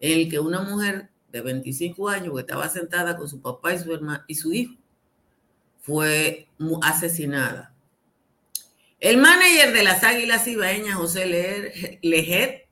en 0.00 0.20
el 0.20 0.30
que 0.30 0.38
una 0.38 0.60
mujer 0.60 1.10
de 1.30 1.40
25 1.40 2.08
años 2.08 2.34
que 2.34 2.40
estaba 2.40 2.68
sentada 2.68 3.16
con 3.16 3.28
su 3.28 3.40
papá 3.40 3.74
y 3.74 3.78
su 3.78 3.92
hermano 3.92 4.22
y 4.26 4.34
su 4.34 4.52
hijo 4.52 4.74
fue 5.80 6.48
asesinada. 6.82 7.74
El 9.00 9.18
manager 9.18 9.72
de 9.72 9.82
las 9.82 10.02
Águilas 10.02 10.46
Ibaeñas, 10.46 10.94
José 10.94 11.98
Lejer, 12.02 12.68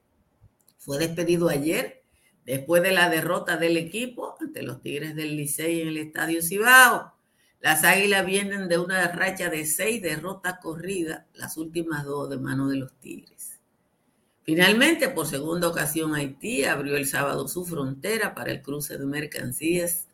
fue 0.79 0.99
despedido 0.99 1.49
ayer 1.49 2.03
después 2.47 2.83
de 2.83 2.93
la 2.93 3.11
derrota 3.11 3.57
del 3.57 3.77
equipo 3.77 4.37
ante 4.41 4.63
los 4.63 4.81
Tigres 4.81 5.15
del 5.15 5.37
Licey 5.37 5.83
en 5.83 5.89
el 5.89 5.99
Estadio 5.99 6.43
Cibao. 6.43 7.13
Las 7.63 7.85
Águilas 7.85 8.27
vienen 8.27 8.67
de 8.67 8.77
una 8.77 9.07
racha 9.13 9.49
de 9.49 9.65
seis 9.67 10.03
derrotas 10.03 10.59
corridas, 10.61 11.27
las 11.33 11.57
últimas 11.57 12.05
dos 12.05 12.29
de 12.29 12.37
mano 12.37 12.69
de 12.69 12.75
los 12.75 12.93
Tigres. 12.99 13.61
Finalmente, 14.43 15.09
por 15.09 15.29
segunda 15.29 15.69
ocasión, 15.69 16.17
Haití 16.17 16.65
abrió 16.65 16.97
el 16.97 17.07
sábado 17.07 17.47
su 17.47 17.65
frontera 17.65 18.35
para 18.35 18.51
el 18.51 18.63
cruce 18.63 18.99
de 18.99 19.07
mercancías 19.07 20.09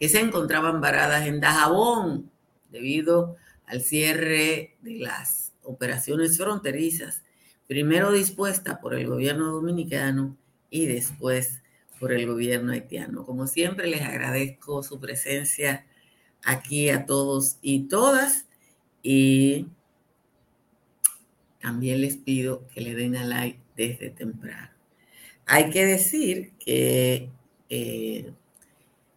que 0.00 0.08
se 0.08 0.18
encontraban 0.18 0.80
varadas 0.80 1.28
en 1.28 1.38
Dajabón, 1.40 2.32
debido 2.68 3.36
al 3.66 3.80
cierre 3.82 4.76
de 4.82 4.98
las 4.98 5.52
operaciones 5.62 6.36
fronterizas, 6.36 7.22
primero 7.68 8.10
dispuesta 8.10 8.80
por 8.80 8.94
el 8.94 9.06
gobierno 9.06 9.52
dominicano 9.52 10.36
y 10.68 10.86
después 10.86 11.62
por 12.00 12.12
el 12.12 12.26
gobierno 12.26 12.72
haitiano. 12.72 13.24
Como 13.24 13.46
siempre, 13.46 13.86
les 13.86 14.02
agradezco 14.02 14.82
su 14.82 14.98
presencia 14.98 15.86
aquí 16.44 16.90
a 16.90 17.06
todos 17.06 17.58
y 17.62 17.88
todas 17.88 18.46
y 19.02 19.66
también 21.60 22.00
les 22.00 22.16
pido 22.16 22.66
que 22.68 22.80
le 22.80 22.94
den 22.94 23.16
a 23.16 23.24
like 23.24 23.58
desde 23.76 24.10
temprano. 24.10 24.70
Hay 25.46 25.70
que 25.70 25.84
decir 25.84 26.52
que 26.58 27.30
eh, 27.70 28.32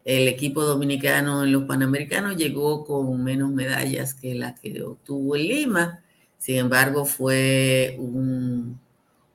el 0.05 0.27
equipo 0.27 0.63
dominicano 0.63 1.43
en 1.43 1.51
los 1.51 1.63
Panamericanos 1.63 2.37
llegó 2.37 2.85
con 2.85 3.23
menos 3.23 3.51
medallas 3.51 4.13
que 4.13 4.33
la 4.33 4.55
que 4.55 4.81
obtuvo 4.81 5.35
en 5.35 5.47
Lima. 5.47 6.03
Sin 6.37 6.57
embargo, 6.57 7.05
fue 7.05 7.95
un, 7.99 8.79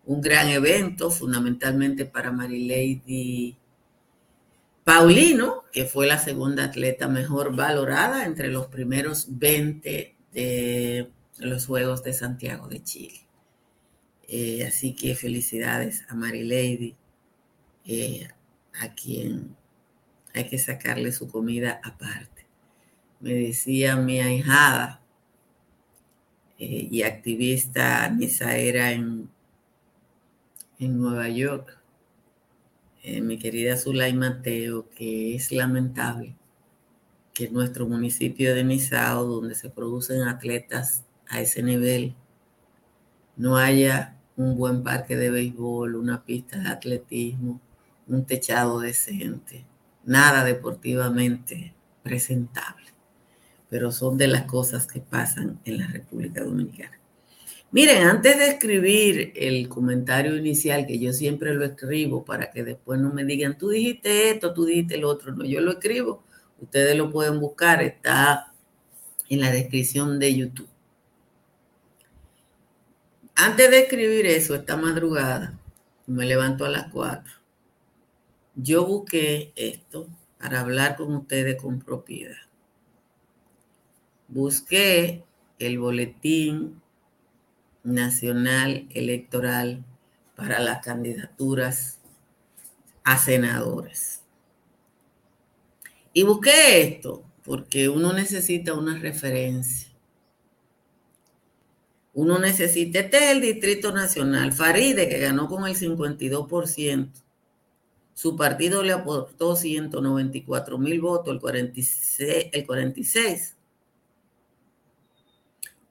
gran 0.06 0.48
evento, 0.48 1.10
fundamentalmente 1.10 2.04
para 2.04 2.32
Marilady 2.32 3.56
Paulino, 4.86 5.64
que 5.72 5.84
fue 5.84 6.06
la 6.06 6.16
segunda 6.16 6.66
atleta 6.66 7.08
mejor 7.08 7.56
valorada 7.56 8.24
entre 8.24 8.50
los 8.50 8.68
primeros 8.68 9.26
20 9.36 10.16
de 10.30 11.10
los 11.38 11.66
Juegos 11.66 12.04
de 12.04 12.12
Santiago 12.12 12.68
de 12.68 12.84
Chile. 12.84 13.26
Eh, 14.28 14.64
así 14.64 14.94
que 14.94 15.16
felicidades 15.16 16.04
a 16.08 16.14
Marilady, 16.14 16.94
eh, 17.84 18.28
a 18.80 18.94
quien 18.94 19.56
hay 20.32 20.48
que 20.48 20.56
sacarle 20.56 21.10
su 21.10 21.28
comida 21.28 21.80
aparte. 21.82 22.46
Me 23.18 23.34
decía 23.34 23.96
mi 23.96 24.20
ahijada 24.20 25.02
eh, 26.60 26.86
y 26.92 27.02
activista 27.02 28.06
era 28.56 28.92
en, 28.92 29.28
en 30.78 30.96
Nueva 30.96 31.28
York, 31.28 31.76
eh, 33.06 33.20
mi 33.20 33.38
querida 33.38 33.76
Zulay 33.76 34.12
Mateo, 34.14 34.90
que 34.90 35.34
es 35.36 35.52
lamentable 35.52 36.34
que 37.32 37.46
en 37.46 37.54
nuestro 37.54 37.86
municipio 37.86 38.54
de 38.54 38.64
Misao, 38.64 39.24
donde 39.26 39.54
se 39.54 39.70
producen 39.70 40.22
atletas 40.22 41.04
a 41.28 41.40
ese 41.40 41.62
nivel, 41.62 42.14
no 43.36 43.56
haya 43.56 44.16
un 44.36 44.56
buen 44.56 44.82
parque 44.82 45.16
de 45.16 45.30
béisbol, 45.30 45.94
una 45.96 46.24
pista 46.24 46.58
de 46.58 46.68
atletismo, 46.68 47.60
un 48.08 48.24
techado 48.24 48.80
decente 48.80 49.64
nada 50.06 50.44
deportivamente 50.44 51.74
presentable, 52.02 52.86
pero 53.68 53.92
son 53.92 54.16
de 54.16 54.28
las 54.28 54.42
cosas 54.44 54.86
que 54.86 55.00
pasan 55.00 55.60
en 55.64 55.78
la 55.78 55.88
República 55.88 56.44
Dominicana. 56.44 56.98
Miren, 57.76 58.06
antes 58.06 58.38
de 58.38 58.46
escribir 58.48 59.34
el 59.36 59.68
comentario 59.68 60.34
inicial, 60.34 60.86
que 60.86 60.98
yo 60.98 61.12
siempre 61.12 61.52
lo 61.52 61.62
escribo 61.62 62.24
para 62.24 62.50
que 62.50 62.64
después 62.64 62.98
no 62.98 63.12
me 63.12 63.22
digan, 63.22 63.58
tú 63.58 63.68
dijiste 63.68 64.30
esto, 64.30 64.54
tú 64.54 64.64
dijiste 64.64 64.96
lo 64.96 65.10
otro, 65.10 65.34
no, 65.34 65.44
yo 65.44 65.60
lo 65.60 65.72
escribo, 65.72 66.22
ustedes 66.58 66.96
lo 66.96 67.10
pueden 67.10 67.38
buscar, 67.38 67.82
está 67.82 68.54
en 69.28 69.40
la 69.42 69.50
descripción 69.50 70.18
de 70.18 70.34
YouTube. 70.34 70.70
Antes 73.34 73.70
de 73.70 73.80
escribir 73.80 74.24
eso, 74.24 74.54
esta 74.54 74.78
madrugada, 74.78 75.60
me 76.06 76.24
levanto 76.24 76.64
a 76.64 76.70
las 76.70 76.90
4 76.90 77.30
yo 78.54 78.86
busqué 78.86 79.52
esto 79.54 80.08
para 80.38 80.60
hablar 80.60 80.96
con 80.96 81.14
ustedes 81.14 81.60
con 81.60 81.78
propiedad. 81.78 82.40
Busqué 84.28 85.26
el 85.58 85.78
boletín 85.78 86.80
nacional 87.86 88.86
electoral 88.90 89.84
para 90.34 90.58
las 90.58 90.84
candidaturas 90.84 92.00
a 93.04 93.16
senadores. 93.16 94.22
Y 96.12 96.22
busqué 96.24 96.82
esto 96.82 97.24
porque 97.44 97.88
uno 97.88 98.12
necesita 98.12 98.74
una 98.74 98.98
referencia. 98.98 99.88
Uno 102.12 102.38
necesita, 102.38 103.00
este 103.00 103.18
es 103.18 103.30
el 103.32 103.40
Distrito 103.42 103.92
Nacional, 103.92 104.52
Faride, 104.52 105.08
que 105.08 105.18
ganó 105.18 105.48
con 105.48 105.66
el 105.66 105.76
52%. 105.76 107.10
Su 108.14 108.34
partido 108.34 108.82
le 108.82 108.92
aportó 108.92 109.54
194 109.54 110.78
mil 110.78 111.02
votos, 111.02 111.34
el 111.34 111.40
46, 111.40 112.46
el 112.52 112.66
46. 112.66 113.55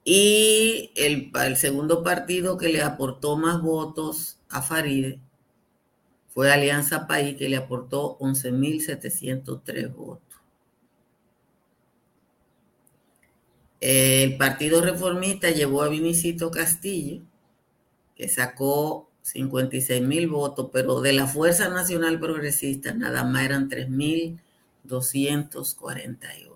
Y 0.08 0.92
el, 0.96 1.32
segundo 1.58 2.04
partido 2.04 2.58
que 2.58 2.70
le 2.70 2.84
aportó 2.84 3.38
más 3.38 3.60
votos 3.60 4.38
a 4.50 4.62
Faride 4.62 5.20
fue 6.30 6.54
Alianza 6.54 7.08
País, 7.08 7.36
que 7.38 7.50
le 7.50 7.58
aportó 7.58 8.20
11.703 8.20 9.92
votos. 9.94 10.22
El 13.82 14.38
Partido 14.38 14.82
Reformista 14.82 15.50
llevó 15.50 15.82
a 15.82 15.90
Vinicito 15.90 16.52
Castillo, 16.52 17.24
que 18.16 18.30
sacó 18.30 19.10
56 19.24 20.04
mil 20.04 20.28
votos, 20.28 20.70
pero 20.72 21.02
de 21.02 21.14
la 21.14 21.26
Fuerza 21.26 21.68
Nacional 21.70 22.20
Progresista 22.20 22.94
nada 22.94 23.24
más 23.24 23.44
eran 23.44 23.70
3.248. 23.70 26.55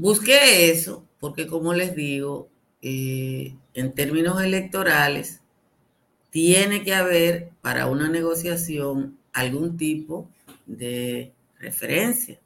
Busqué 0.00 0.70
eso 0.70 1.04
porque, 1.20 1.46
como 1.46 1.74
les 1.74 1.94
digo, 1.94 2.48
eh, 2.80 3.54
en 3.74 3.92
términos 3.92 4.42
electorales, 4.42 5.42
tiene 6.30 6.82
que 6.82 6.94
haber 6.94 7.50
para 7.60 7.86
una 7.86 8.08
negociación 8.08 9.18
algún 9.34 9.76
tipo 9.76 10.26
de 10.64 11.34
referencia. 11.58 12.40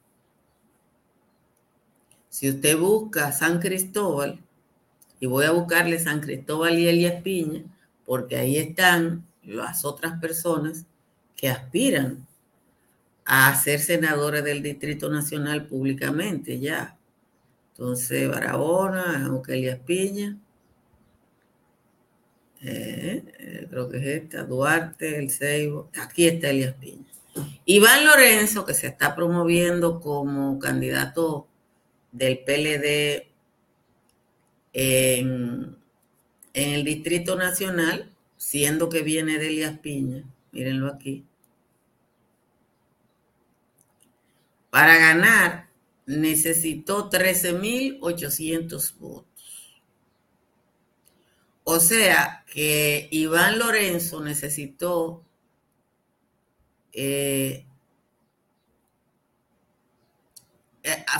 Si 2.27 2.49
usted 2.49 2.77
busca 2.77 3.31
San 3.31 3.61
Cristóbal, 3.61 4.37
y 5.21 5.25
voy 5.25 5.45
a 5.45 5.51
buscarle 5.51 5.97
San 5.97 6.19
Cristóbal 6.19 6.77
y 6.77 6.89
Elías 6.89 7.21
Piña, 7.21 7.63
porque 8.05 8.35
ahí 8.35 8.57
están 8.57 9.25
las 9.45 9.85
otras 9.85 10.19
personas 10.19 10.85
que 11.37 11.47
aspiran 11.47 12.27
a 13.23 13.55
ser 13.55 13.79
senadores 13.79 14.43
del 14.43 14.61
Distrito 14.61 15.09
Nacional 15.09 15.67
públicamente 15.67 16.59
ya. 16.59 16.97
Entonces, 17.77 18.29
Barahona, 18.29 19.25
Eucelias 19.27 19.79
Piña, 19.79 20.37
eh, 22.61 23.23
eh, 23.37 23.67
creo 23.69 23.89
que 23.89 23.97
es 23.97 24.23
esta, 24.23 24.43
Duarte, 24.43 25.19
El 25.19 25.29
Seibo, 25.29 25.89
aquí 26.01 26.27
está 26.27 26.49
Elías 26.49 26.73
Piña. 26.75 27.05
Iván 27.65 28.05
Lorenzo, 28.05 28.65
que 28.65 28.73
se 28.73 28.87
está 28.87 29.13
promoviendo 29.13 29.99
como 29.99 30.57
candidato 30.57 31.47
del 32.11 32.39
PLD 32.39 33.27
en, 34.73 35.77
en 36.53 36.73
el 36.73 36.83
Distrito 36.85 37.35
Nacional, 37.35 38.09
siendo 38.37 38.89
que 38.89 39.01
viene 39.01 39.37
de 39.37 39.47
Elias 39.47 39.77
Piña, 39.79 40.23
mírenlo 40.51 40.87
aquí. 40.87 41.25
para 44.75 44.97
ganar 44.97 45.69
necesitó 46.05 47.09
13.800 47.09 48.97
votos. 48.97 49.25
O 51.63 51.79
sea 51.79 52.45
que 52.51 53.07
Iván 53.11 53.57
Lorenzo 53.57 54.21
necesitó 54.21 55.25
eh, 56.93 57.65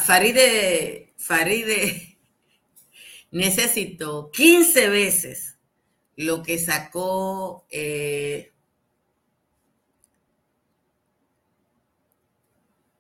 Faride, 0.04 1.14
Faride 1.18 2.18
necesitó 3.32 4.30
15 4.32 4.90
veces 4.90 5.58
lo 6.16 6.44
que 6.44 6.58
sacó 6.58 7.66
eh, 7.70 8.54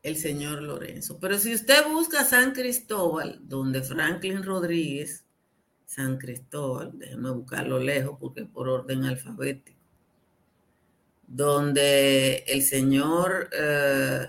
el 0.05 0.17
señor 0.17 0.61
Lorenzo. 0.61 1.17
Pero 1.19 1.39
si 1.39 1.55
usted 1.55 1.83
busca 1.89 2.23
San 2.23 2.51
Cristóbal, 2.51 3.39
donde 3.41 3.81
Franklin 3.81 4.43
Rodríguez, 4.43 5.25
San 5.83 6.19
Cristóbal, 6.19 6.91
déjeme 6.93 7.31
buscarlo 7.31 7.79
lejos 7.79 8.15
porque 8.19 8.45
por 8.45 8.69
orden 8.69 9.03
alfabético, 9.03 9.79
donde 11.25 12.43
el 12.47 12.61
señor 12.61 13.49
eh, 13.51 14.27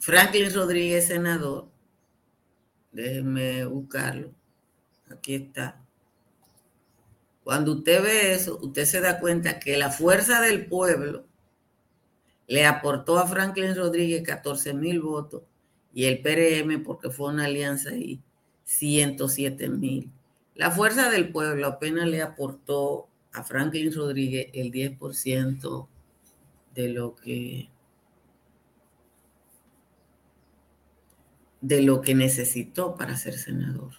Franklin 0.00 0.54
Rodríguez, 0.54 1.08
senador, 1.08 1.68
déjeme 2.90 3.66
buscarlo, 3.66 4.32
aquí 5.10 5.34
está. 5.34 5.78
Cuando 7.44 7.72
usted 7.72 8.02
ve 8.02 8.32
eso, 8.32 8.58
usted 8.62 8.86
se 8.86 9.02
da 9.02 9.20
cuenta 9.20 9.58
que 9.60 9.76
la 9.76 9.90
fuerza 9.90 10.40
del 10.40 10.64
pueblo 10.64 11.26
le 12.52 12.66
aportó 12.66 13.18
a 13.18 13.26
Franklin 13.26 13.74
Rodríguez 13.74 14.22
14 14.24 14.74
mil 14.74 15.00
votos 15.00 15.42
y 15.94 16.04
el 16.04 16.20
PRM, 16.20 16.82
porque 16.82 17.08
fue 17.08 17.32
una 17.32 17.46
alianza 17.46 17.88
ahí, 17.88 18.20
107 18.64 19.70
mil. 19.70 20.12
La 20.54 20.70
fuerza 20.70 21.08
del 21.08 21.32
pueblo 21.32 21.66
apenas 21.66 22.06
le 22.08 22.20
aportó 22.20 23.08
a 23.32 23.42
Franklin 23.42 23.90
Rodríguez 23.94 24.48
el 24.52 24.70
10% 24.70 25.88
de 26.74 26.88
lo 26.90 27.16
que 27.16 27.70
de 31.62 31.80
lo 31.80 32.02
que 32.02 32.14
necesitó 32.14 32.96
para 32.98 33.16
ser 33.16 33.38
senador. 33.38 33.94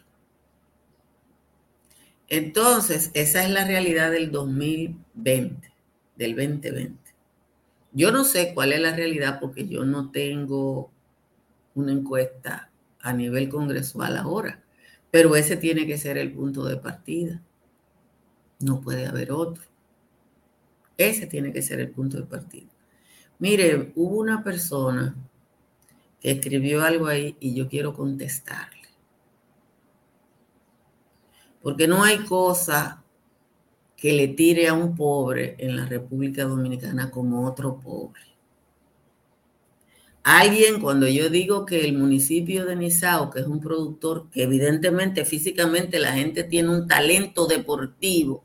Entonces, 2.29 3.09
esa 3.15 3.43
es 3.43 3.49
la 3.49 3.65
realidad 3.65 4.11
del 4.11 4.31
2020, 4.31 5.73
del 6.17 6.35
2020. 6.35 7.02
Yo 7.93 8.11
no 8.11 8.23
sé 8.23 8.53
cuál 8.53 8.73
es 8.73 8.81
la 8.81 8.95
realidad 8.95 9.39
porque 9.39 9.67
yo 9.67 9.85
no 9.85 10.09
tengo 10.09 10.91
una 11.75 11.91
encuesta 11.91 12.71
a 12.99 13.13
nivel 13.13 13.49
congresual 13.49 14.17
ahora, 14.17 14.63
pero 15.11 15.35
ese 15.35 15.57
tiene 15.57 15.85
que 15.85 15.97
ser 15.97 16.17
el 16.17 16.31
punto 16.31 16.65
de 16.65 16.77
partida. 16.77 17.41
No 18.59 18.81
puede 18.81 19.05
haber 19.05 19.31
otro. 19.31 19.63
Ese 20.97 21.27
tiene 21.27 21.51
que 21.53 21.61
ser 21.61 21.79
el 21.79 21.91
punto 21.91 22.17
de 22.17 22.23
partida. 22.23 22.69
Mire, 23.37 23.91
hubo 23.95 24.17
una 24.17 24.43
persona 24.43 25.15
que 26.19 26.31
escribió 26.31 26.83
algo 26.83 27.07
ahí 27.07 27.35
y 27.39 27.53
yo 27.53 27.67
quiero 27.67 27.93
contestarle. 27.93 28.87
Porque 31.61 31.87
no 31.87 32.03
hay 32.03 32.19
cosa 32.25 33.02
que 34.03 34.11
le 34.11 34.27
tire 34.27 34.67
a 34.67 34.73
un 34.73 34.97
pobre 34.97 35.55
en 35.59 35.77
la 35.77 35.85
República 35.85 36.43
Dominicana 36.43 37.09
como 37.09 37.47
otro 37.47 37.79
pobre. 37.79 38.19
Alguien, 40.23 40.81
cuando 40.81 41.07
yo 41.07 41.29
digo 41.29 41.65
que 41.65 41.85
el 41.85 41.97
municipio 41.97 42.65
de 42.65 42.75
Nizao, 42.75 43.29
que 43.29 43.39
es 43.39 43.47
un 43.47 43.61
productor 43.61 44.29
que 44.29 44.43
evidentemente 44.43 45.23
físicamente 45.23 45.99
la 45.99 46.11
gente 46.11 46.43
tiene 46.43 46.67
un 46.67 46.85
talento 46.85 47.47
deportivo, 47.47 48.43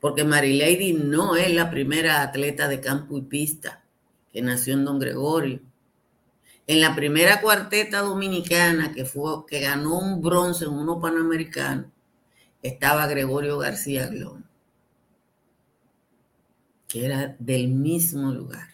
porque 0.00 0.24
Marilady 0.24 0.94
no 0.94 1.36
es 1.36 1.54
la 1.54 1.70
primera 1.70 2.22
atleta 2.22 2.66
de 2.66 2.80
campo 2.80 3.16
y 3.18 3.22
pista 3.22 3.84
que 4.32 4.42
nació 4.42 4.74
en 4.74 4.84
Don 4.84 4.98
Gregorio. 4.98 5.60
En 6.66 6.80
la 6.80 6.96
primera 6.96 7.40
cuarteta 7.40 8.00
dominicana 8.00 8.92
que, 8.92 9.04
fue, 9.04 9.46
que 9.46 9.60
ganó 9.60 10.00
un 10.00 10.20
bronce 10.20 10.64
en 10.64 10.72
uno 10.72 11.00
panamericano, 11.00 11.92
estaba 12.68 13.06
Gregorio 13.06 13.58
García 13.58 14.06
Glón, 14.06 14.46
que 16.88 17.04
era 17.04 17.36
del 17.38 17.68
mismo 17.68 18.32
lugar. 18.32 18.68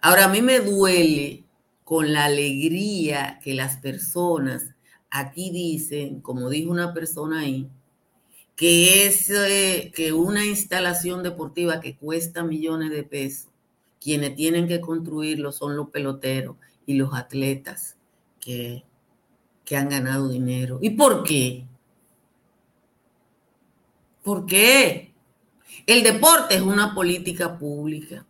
Ahora, 0.00 0.24
a 0.24 0.28
mí 0.28 0.40
me 0.40 0.60
duele 0.60 1.44
con 1.84 2.12
la 2.12 2.24
alegría 2.26 3.40
que 3.42 3.54
las 3.54 3.76
personas 3.78 4.74
aquí 5.10 5.50
dicen, 5.50 6.20
como 6.20 6.48
dijo 6.48 6.70
una 6.70 6.94
persona 6.94 7.40
ahí, 7.40 7.68
que 8.56 9.06
es 9.06 9.32
que 9.94 10.12
una 10.12 10.44
instalación 10.44 11.22
deportiva 11.22 11.80
que 11.80 11.96
cuesta 11.96 12.44
millones 12.44 12.90
de 12.90 13.02
pesos, 13.02 13.50
quienes 14.00 14.34
tienen 14.36 14.68
que 14.68 14.80
construirlo 14.80 15.52
son 15.52 15.76
los 15.76 15.88
peloteros 15.90 16.56
y 16.86 16.94
los 16.94 17.14
atletas 17.14 17.96
que, 18.40 18.84
que 19.64 19.76
han 19.76 19.88
ganado 19.88 20.28
dinero. 20.28 20.78
¿Y 20.80 20.90
por 20.90 21.24
qué? 21.24 21.66
¿Por 24.22 24.46
qué? 24.46 25.14
El 25.86 26.02
deporte 26.02 26.56
es 26.56 26.60
una 26.60 26.94
política 26.94 27.58
pública. 27.58 28.26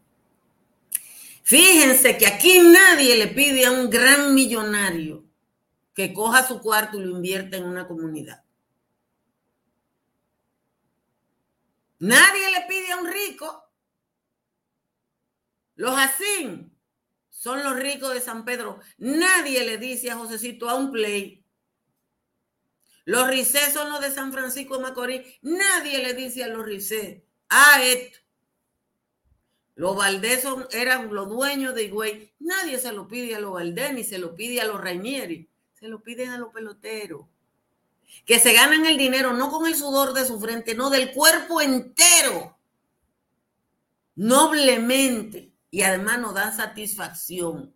Fíjense 1.42 2.16
que 2.16 2.26
aquí 2.26 2.60
nadie 2.60 3.16
le 3.16 3.26
pide 3.28 3.66
a 3.66 3.72
un 3.72 3.90
gran 3.90 4.34
millonario 4.34 5.24
que 5.94 6.12
coja 6.12 6.46
su 6.46 6.60
cuarto 6.60 6.98
y 6.98 7.04
lo 7.04 7.16
invierta 7.16 7.56
en 7.56 7.64
una 7.64 7.88
comunidad. 7.88 8.44
Nadie 11.98 12.50
le 12.52 12.66
pide 12.68 12.92
a 12.92 12.96
un 12.98 13.12
rico. 13.12 13.64
Los 15.74 15.98
así 15.98 16.70
son 17.28 17.62
los 17.64 17.76
ricos 17.76 18.14
de 18.14 18.20
San 18.20 18.44
Pedro. 18.44 18.78
Nadie 18.98 19.64
le 19.64 19.76
dice 19.76 20.10
a 20.10 20.16
Josecito 20.16 20.68
a 20.68 20.76
un 20.76 20.92
play 20.92 21.39
los 23.10 23.26
Ricés 23.26 23.72
son 23.72 23.90
los 23.90 24.00
de 24.00 24.12
San 24.12 24.32
Francisco 24.32 24.76
de 24.76 24.84
Macorís. 24.84 25.22
Nadie 25.42 25.98
le 25.98 26.14
dice 26.14 26.44
a 26.44 26.46
los 26.46 26.64
Ricés, 26.64 27.20
ah, 27.48 27.82
esto. 27.82 28.20
Los 29.74 29.96
Valdés 29.96 30.44
eran 30.70 31.12
los 31.12 31.28
dueños 31.28 31.74
de 31.74 31.86
Higüey. 31.86 32.32
Nadie 32.38 32.78
se 32.78 32.92
lo 32.92 33.08
pide 33.08 33.34
a 33.34 33.40
los 33.40 33.52
Valdés 33.52 33.94
ni 33.94 34.04
se 34.04 34.18
lo 34.18 34.36
pide 34.36 34.60
a 34.60 34.64
los 34.64 34.80
Rainieri. 34.80 35.50
Se 35.72 35.88
lo 35.88 36.00
piden 36.04 36.30
a 36.30 36.38
los 36.38 36.52
peloteros. 36.52 37.26
Que 38.24 38.38
se 38.38 38.52
ganan 38.52 38.86
el 38.86 38.96
dinero 38.96 39.32
no 39.32 39.50
con 39.50 39.66
el 39.66 39.74
sudor 39.74 40.12
de 40.12 40.24
su 40.24 40.38
frente, 40.38 40.76
no 40.76 40.88
del 40.88 41.12
cuerpo 41.12 41.60
entero. 41.60 42.60
Noblemente. 44.14 45.50
Y 45.72 45.82
además 45.82 46.20
nos 46.20 46.34
dan 46.34 46.56
satisfacción. 46.56 47.74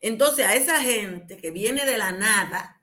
Entonces 0.00 0.46
a 0.46 0.54
esa 0.54 0.80
gente 0.80 1.36
que 1.36 1.50
viene 1.50 1.84
de 1.84 1.98
la 1.98 2.12
nada, 2.12 2.79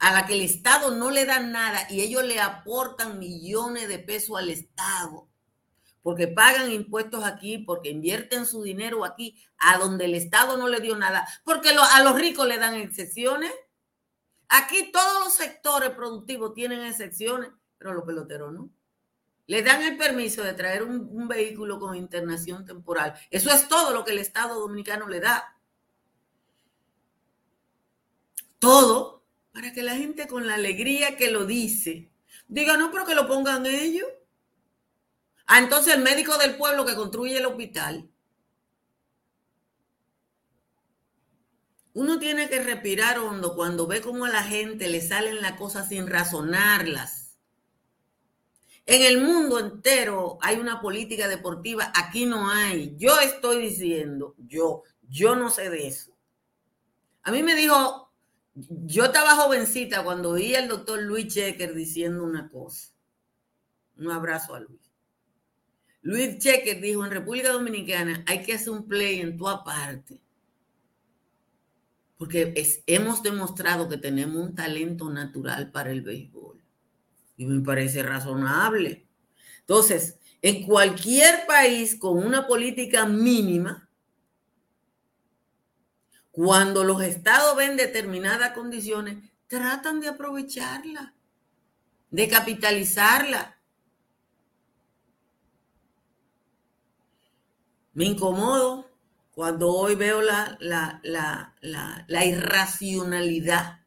a 0.00 0.12
la 0.12 0.26
que 0.26 0.32
el 0.32 0.40
Estado 0.40 0.92
no 0.92 1.10
le 1.10 1.26
da 1.26 1.40
nada 1.40 1.86
y 1.90 2.00
ellos 2.00 2.24
le 2.24 2.40
aportan 2.40 3.18
millones 3.18 3.86
de 3.86 3.98
pesos 3.98 4.38
al 4.38 4.48
Estado, 4.48 5.28
porque 6.02 6.26
pagan 6.26 6.72
impuestos 6.72 7.22
aquí, 7.22 7.58
porque 7.58 7.90
invierten 7.90 8.46
su 8.46 8.62
dinero 8.62 9.04
aquí, 9.04 9.38
a 9.58 9.76
donde 9.76 10.06
el 10.06 10.14
Estado 10.14 10.56
no 10.56 10.68
le 10.68 10.80
dio 10.80 10.96
nada, 10.96 11.28
porque 11.44 11.68
a 11.68 12.02
los 12.02 12.18
ricos 12.18 12.48
le 12.48 12.56
dan 12.56 12.76
excepciones. 12.76 13.52
Aquí 14.48 14.90
todos 14.90 15.24
los 15.24 15.34
sectores 15.34 15.90
productivos 15.90 16.54
tienen 16.54 16.80
excepciones, 16.80 17.50
pero 17.76 17.92
los 17.92 18.04
peloteros 18.04 18.54
no. 18.54 18.70
Le 19.46 19.62
dan 19.62 19.82
el 19.82 19.98
permiso 19.98 20.42
de 20.42 20.54
traer 20.54 20.82
un 20.82 21.28
vehículo 21.28 21.78
con 21.78 21.94
internación 21.94 22.64
temporal. 22.64 23.14
Eso 23.30 23.50
es 23.52 23.68
todo 23.68 23.92
lo 23.92 24.04
que 24.04 24.12
el 24.12 24.18
Estado 24.18 24.58
dominicano 24.58 25.08
le 25.08 25.20
da. 25.20 25.58
Todo 28.58 29.19
para 29.52 29.72
que 29.72 29.82
la 29.82 29.96
gente 29.96 30.26
con 30.26 30.46
la 30.46 30.54
alegría 30.54 31.16
que 31.16 31.30
lo 31.30 31.44
dice, 31.44 32.10
diga, 32.48 32.76
no, 32.76 32.90
pero 32.90 33.04
que 33.04 33.14
lo 33.14 33.26
pongan 33.26 33.66
ellos. 33.66 34.06
Ah, 35.46 35.58
entonces 35.58 35.94
el 35.94 36.02
médico 36.02 36.38
del 36.38 36.56
pueblo 36.56 36.84
que 36.84 36.94
construye 36.94 37.36
el 37.38 37.46
hospital. 37.46 38.08
Uno 41.92 42.20
tiene 42.20 42.48
que 42.48 42.62
respirar 42.62 43.18
hondo 43.18 43.56
cuando 43.56 43.88
ve 43.88 44.00
cómo 44.00 44.24
a 44.24 44.30
la 44.30 44.44
gente 44.44 44.88
le 44.88 45.00
salen 45.00 45.42
las 45.42 45.54
cosas 45.54 45.88
sin 45.88 46.06
razonarlas. 46.06 47.36
En 48.86 49.02
el 49.02 49.20
mundo 49.22 49.58
entero 49.58 50.38
hay 50.40 50.56
una 50.56 50.80
política 50.80 51.26
deportiva, 51.26 51.92
aquí 51.94 52.26
no 52.26 52.48
hay. 52.48 52.94
Yo 52.96 53.18
estoy 53.18 53.60
diciendo, 53.60 54.34
yo, 54.38 54.84
yo 55.08 55.34
no 55.34 55.50
sé 55.50 55.68
de 55.68 55.88
eso. 55.88 56.16
A 57.22 57.32
mí 57.32 57.42
me 57.42 57.56
dijo 57.56 58.09
yo 58.68 59.04
estaba 59.04 59.36
jovencita 59.36 60.02
cuando 60.04 60.30
oí 60.30 60.54
al 60.54 60.68
doctor 60.68 61.00
Luis 61.02 61.28
Checker 61.28 61.74
diciendo 61.74 62.24
una 62.24 62.48
cosa. 62.48 62.92
Un 63.96 64.10
abrazo 64.10 64.54
a 64.54 64.60
Luis. 64.60 64.80
Luis 66.02 66.38
Checker 66.38 66.80
dijo, 66.80 67.04
en 67.04 67.10
República 67.10 67.52
Dominicana 67.52 68.24
hay 68.26 68.42
que 68.42 68.54
hacer 68.54 68.70
un 68.70 68.86
play 68.86 69.20
en 69.20 69.36
tu 69.36 69.48
aparte. 69.48 70.20
Porque 72.16 72.54
hemos 72.86 73.22
demostrado 73.22 73.88
que 73.88 73.96
tenemos 73.96 74.36
un 74.36 74.54
talento 74.54 75.10
natural 75.10 75.70
para 75.70 75.90
el 75.90 76.02
béisbol. 76.02 76.62
Y 77.36 77.46
me 77.46 77.60
parece 77.62 78.02
razonable. 78.02 79.06
Entonces, 79.60 80.18
en 80.42 80.66
cualquier 80.66 81.46
país 81.46 81.98
con 81.98 82.18
una 82.18 82.46
política 82.46 83.06
mínima, 83.06 83.89
cuando 86.30 86.84
los 86.84 87.02
estados 87.02 87.56
ven 87.56 87.76
determinadas 87.76 88.52
condiciones, 88.52 89.18
tratan 89.46 90.00
de 90.00 90.08
aprovecharla, 90.08 91.14
de 92.10 92.28
capitalizarla. 92.28 93.58
Me 97.92 98.04
incomodo 98.04 98.88
cuando 99.32 99.72
hoy 99.74 99.96
veo 99.96 100.22
la, 100.22 100.56
la, 100.60 101.00
la, 101.02 101.54
la, 101.60 102.24
irracionalidad. 102.24 103.80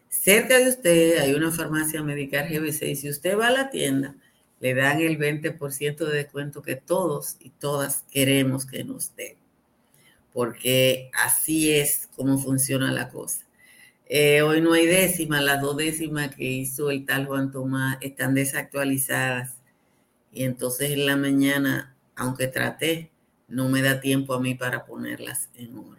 Cerca 0.08 0.58
de 0.58 0.70
usted 0.70 1.18
hay 1.20 1.34
una 1.34 1.52
farmacia 1.52 2.02
Medical 2.04 2.48
GBC 2.48 2.84
y 2.84 2.96
si 2.96 3.10
usted 3.10 3.38
va 3.38 3.48
a 3.48 3.52
la 3.52 3.70
tienda, 3.70 4.16
le 4.60 4.74
dan 4.74 5.02
el 5.02 5.20
20% 5.20 5.98
de 5.98 6.16
descuento 6.16 6.62
que 6.62 6.76
todos 6.76 7.38
y 7.40 7.50
todas 7.50 8.06
queremos 8.12 8.66
que 8.66 8.84
nos 8.84 9.16
den. 9.16 9.38
Porque 10.34 11.10
así 11.14 11.74
es 11.74 12.10
como 12.16 12.38
funciona 12.38 12.92
la 12.92 13.10
cosa. 13.10 13.47
Eh, 14.10 14.42
hoy 14.42 14.62
no 14.62 14.74
hay 14.74 14.86
décimas, 14.86 15.44
las 15.44 15.62
dos 15.62 15.76
décimas 15.76 16.34
que 16.34 16.46
hizo 16.46 16.92
el 16.92 17.06
tal 17.06 17.26
Juan 17.26 17.52
Tomás 17.52 17.98
están 18.02 18.34
desactualizadas. 18.34 19.56
Y 20.32 20.44
entonces 20.44 20.92
en 20.92 21.06
la 21.06 21.18
mañana, 21.18 21.96
aunque 22.16 22.48
traté, 22.48 23.12
no 23.48 23.68
me 23.70 23.82
da 23.82 24.00
tiempo 24.00 24.34
a 24.34 24.40
mí 24.40 24.56
para 24.56 24.86
ponerlas 24.86 25.50
en 25.56 25.78
orden. 25.78 25.98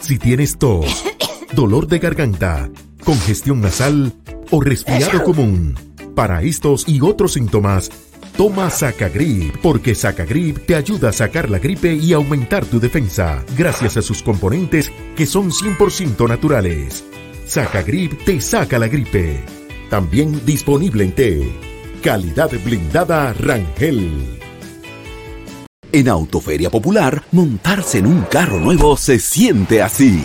Si 0.00 0.18
tienes 0.18 0.58
tos, 0.58 1.04
dolor 1.54 1.86
de 1.86 1.98
garganta, 1.98 2.70
congestión 3.04 3.60
nasal 3.60 4.12
o 4.50 4.60
resfriado 4.60 5.22
común, 5.24 5.74
para 6.14 6.42
estos 6.42 6.88
y 6.88 7.00
otros 7.00 7.34
síntomas, 7.34 7.90
toma 8.38 8.70
Sacagrip, 8.70 9.56
porque 9.56 9.96
Sacagrip 9.96 10.64
te 10.64 10.76
ayuda 10.76 11.08
a 11.08 11.12
sacar 11.12 11.50
la 11.50 11.58
gripe 11.58 11.92
y 11.92 12.12
aumentar 12.12 12.64
tu 12.64 12.78
defensa, 12.78 13.44
gracias 13.56 13.96
a 13.96 14.02
sus 14.02 14.22
componentes 14.22 14.92
que 15.16 15.26
son 15.26 15.50
100% 15.50 16.28
naturales. 16.28 17.04
Sacagrip 17.44 18.24
te 18.24 18.40
saca 18.40 18.78
la 18.78 18.86
gripe. 18.86 19.44
También 19.90 20.46
disponible 20.46 21.02
en 21.02 21.12
té. 21.12 21.52
Calidad 22.00 22.50
blindada 22.64 23.32
Rangel. 23.32 24.38
En 25.90 26.08
Autoferia 26.08 26.70
Popular, 26.70 27.24
montarse 27.32 27.98
en 27.98 28.06
un 28.06 28.22
carro 28.22 28.60
nuevo 28.60 28.96
se 28.96 29.18
siente 29.18 29.82
así. 29.82 30.24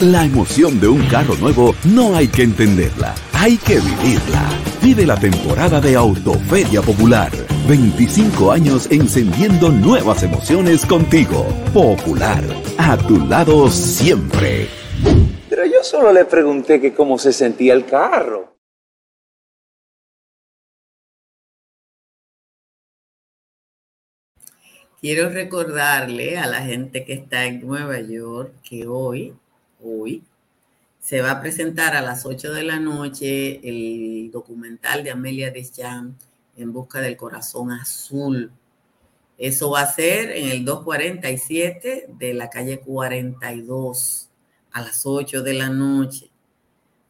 La 0.00 0.24
emoción 0.24 0.78
de 0.78 0.86
un 0.86 1.04
carro 1.08 1.34
nuevo 1.38 1.74
no 1.82 2.14
hay 2.14 2.28
que 2.28 2.44
entenderla, 2.44 3.16
hay 3.32 3.56
que 3.56 3.80
vivirla. 3.80 4.48
Vive 4.80 5.04
la 5.04 5.16
temporada 5.18 5.80
de 5.80 5.96
Autoferia 5.96 6.80
Popular. 6.82 7.32
25 7.66 8.52
años 8.52 8.86
encendiendo 8.92 9.70
nuevas 9.72 10.22
emociones 10.22 10.86
contigo. 10.86 11.48
Popular, 11.74 12.44
a 12.78 12.96
tu 12.96 13.26
lado 13.26 13.68
siempre. 13.72 14.68
Pero 15.50 15.66
yo 15.66 15.82
solo 15.82 16.12
le 16.12 16.24
pregunté 16.26 16.80
que 16.80 16.94
cómo 16.94 17.18
se 17.18 17.32
sentía 17.32 17.74
el 17.74 17.84
carro. 17.84 18.56
Quiero 25.00 25.28
recordarle 25.28 26.38
a 26.38 26.46
la 26.46 26.62
gente 26.62 27.04
que 27.04 27.14
está 27.14 27.46
en 27.46 27.66
Nueva 27.66 28.00
York 28.00 28.52
que 28.62 28.86
hoy 28.86 29.34
hoy, 29.82 30.22
se 31.00 31.20
va 31.22 31.32
a 31.32 31.40
presentar 31.40 31.96
a 31.96 32.02
las 32.02 32.26
8 32.26 32.52
de 32.52 32.62
la 32.64 32.78
noche 32.78 33.60
el 33.68 34.30
documental 34.30 35.04
de 35.04 35.10
Amelia 35.10 35.50
Deschamps 35.50 36.26
en 36.56 36.72
busca 36.72 37.00
del 37.00 37.16
corazón 37.16 37.70
azul. 37.70 38.50
Eso 39.38 39.70
va 39.70 39.82
a 39.82 39.92
ser 39.92 40.32
en 40.32 40.48
el 40.48 40.64
247 40.64 42.06
de 42.18 42.34
la 42.34 42.50
calle 42.50 42.80
42 42.80 44.28
a 44.72 44.80
las 44.82 45.06
8 45.06 45.42
de 45.42 45.54
la 45.54 45.70
noche. 45.70 46.30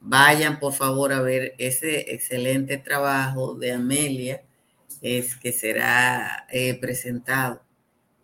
Vayan 0.01 0.61
por 0.61 0.75
favor 0.75 1.13
a 1.13 1.23
ver 1.23 1.55
ese 1.59 2.13
excelente 2.13 2.79
trabajo 2.79 3.55
de 3.55 3.73
Amelia 3.73 4.43
es 5.01 5.37
que 5.37 5.53
será 5.53 6.47
eh, 6.51 6.75
presentado 6.75 7.63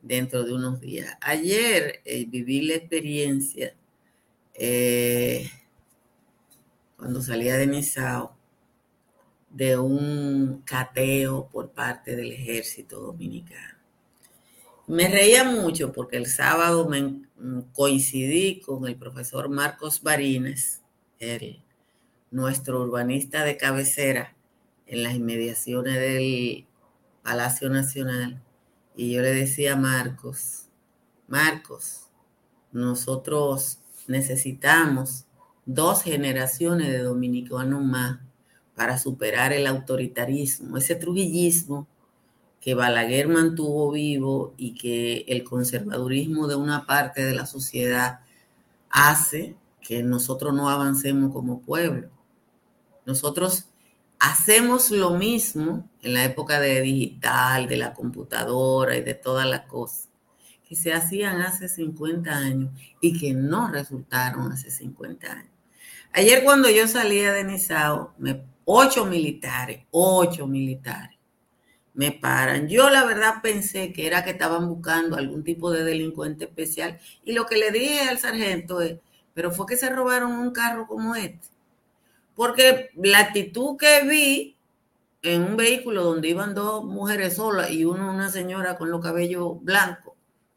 dentro 0.02 0.44
de 0.44 0.52
unos 0.52 0.80
días. 0.80 1.16
Ayer 1.20 2.00
eh, 2.04 2.26
viví 2.28 2.62
la 2.62 2.74
experiencia 2.74 3.74
eh, 4.54 5.50
cuando 6.96 7.20
salía 7.20 7.56
de 7.56 7.66
Misao, 7.66 8.36
de 9.50 9.78
un 9.78 10.62
cateo 10.64 11.48
por 11.48 11.70
parte 11.70 12.16
del 12.16 12.32
ejército 12.32 13.00
dominicano. 13.00 13.78
Me 14.86 15.08
reía 15.08 15.44
mucho 15.44 15.92
porque 15.92 16.16
el 16.16 16.26
sábado 16.26 16.88
me 16.88 17.22
coincidí 17.72 18.60
con 18.60 18.86
el 18.86 18.96
profesor 18.96 19.48
Marcos 19.48 20.02
Barines, 20.02 20.82
nuestro 22.30 22.82
urbanista 22.82 23.44
de 23.44 23.56
cabecera 23.56 24.36
en 24.86 25.02
las 25.02 25.14
inmediaciones 25.14 25.94
del 25.94 26.66
Palacio 27.22 27.70
Nacional. 27.70 28.42
Y 28.96 29.12
yo 29.12 29.22
le 29.22 29.32
decía 29.32 29.72
a 29.72 29.76
Marcos, 29.76 30.68
Marcos, 31.28 32.10
nosotros 32.72 33.78
necesitamos 34.06 35.26
dos 35.66 36.02
generaciones 36.02 36.88
de 36.88 36.98
dominicanos 36.98 37.82
más 37.82 38.20
para 38.74 38.98
superar 38.98 39.52
el 39.52 39.66
autoritarismo, 39.66 40.76
ese 40.76 40.96
trujillismo 40.96 41.86
que 42.60 42.74
Balaguer 42.74 43.28
mantuvo 43.28 43.90
vivo 43.90 44.54
y 44.56 44.74
que 44.74 45.24
el 45.28 45.44
conservadurismo 45.44 46.48
de 46.48 46.56
una 46.56 46.86
parte 46.86 47.24
de 47.24 47.34
la 47.34 47.46
sociedad 47.46 48.20
hace 48.90 49.54
que 49.80 50.02
nosotros 50.02 50.54
no 50.54 50.70
avancemos 50.70 51.32
como 51.32 51.60
pueblo. 51.60 52.08
Nosotros 53.04 53.66
hacemos 54.18 54.90
lo 54.90 55.10
mismo 55.10 55.88
en 56.00 56.14
la 56.14 56.24
época 56.24 56.58
de 56.58 56.80
digital, 56.80 57.68
de 57.68 57.76
la 57.76 57.92
computadora 57.92 58.96
y 58.96 59.02
de 59.02 59.14
todas 59.14 59.46
las 59.46 59.66
cosas 59.66 60.08
que 60.68 60.76
se 60.76 60.92
hacían 60.92 61.40
hace 61.42 61.68
50 61.68 62.30
años 62.30 62.70
y 63.00 63.18
que 63.18 63.34
no 63.34 63.68
resultaron 63.68 64.52
hace 64.52 64.70
50 64.70 65.32
años. 65.32 65.50
Ayer 66.12 66.44
cuando 66.44 66.70
yo 66.70 66.86
salía 66.86 67.32
de 67.32 67.44
Nisao, 67.44 68.14
ocho 68.64 69.04
militares, 69.04 69.80
ocho 69.90 70.46
militares, 70.46 71.18
me 71.94 72.12
paran. 72.12 72.68
Yo 72.68 72.90
la 72.90 73.04
verdad 73.04 73.42
pensé 73.42 73.92
que 73.92 74.06
era 74.06 74.24
que 74.24 74.30
estaban 74.30 74.68
buscando 74.68 75.16
algún 75.16 75.44
tipo 75.44 75.70
de 75.70 75.84
delincuente 75.84 76.44
especial 76.44 76.98
y 77.24 77.32
lo 77.32 77.46
que 77.46 77.56
le 77.56 77.70
dije 77.70 78.08
al 78.08 78.18
sargento 78.18 78.80
es, 78.80 78.98
pero 79.32 79.50
fue 79.50 79.66
que 79.66 79.76
se 79.76 79.90
robaron 79.90 80.32
un 80.32 80.52
carro 80.52 80.86
como 80.86 81.14
este. 81.14 81.48
Porque 82.34 82.90
la 82.96 83.20
actitud 83.20 83.76
que 83.76 84.02
vi 84.08 84.56
en 85.22 85.42
un 85.42 85.56
vehículo 85.56 86.02
donde 86.02 86.28
iban 86.28 86.54
dos 86.54 86.84
mujeres 86.84 87.36
solas 87.36 87.70
y 87.70 87.84
uno 87.84 88.10
una 88.10 88.30
señora 88.30 88.76
con 88.76 88.90
los 88.90 89.00
cabellos 89.00 89.62
blancos, 89.62 90.13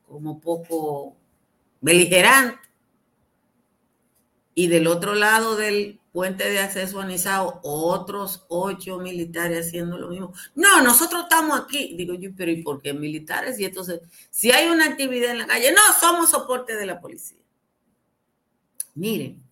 como 0.08 0.39
poco 0.39 1.17
beligerante. 1.82 2.60
Y 4.56 4.67
del 4.67 4.88
otro 4.88 5.13
lado 5.13 5.56
del 5.56 6.00
puente 6.12 6.50
de 6.50 6.58
acceso 6.58 7.00
a 7.00 7.43
otros 7.62 8.46
ocho 8.50 8.98
militares 8.98 9.67
haciendo 9.67 10.00
lo 10.00 10.08
mismo. 10.10 10.34
No, 10.56 10.82
nosotros 10.82 11.24
estamos 11.24 11.60
aquí. 11.60 11.96
Digo 11.96 12.15
yo, 12.15 12.32
pero 12.36 12.50
¿y 12.50 12.63
por 12.63 12.82
qué 12.82 12.91
militares? 12.91 13.60
Y 13.60 13.65
entonces, 13.65 14.02
si 14.32 14.52
hay 14.52 14.67
una 14.67 14.86
actividad 14.86 15.30
en 15.30 15.38
la 15.38 15.46
calle, 15.46 15.72
no, 15.72 15.82
somos 16.00 16.32
soporte 16.32 16.76
de 16.76 16.88
la 16.88 17.00
policía. 17.00 17.38
Miren, 18.96 19.43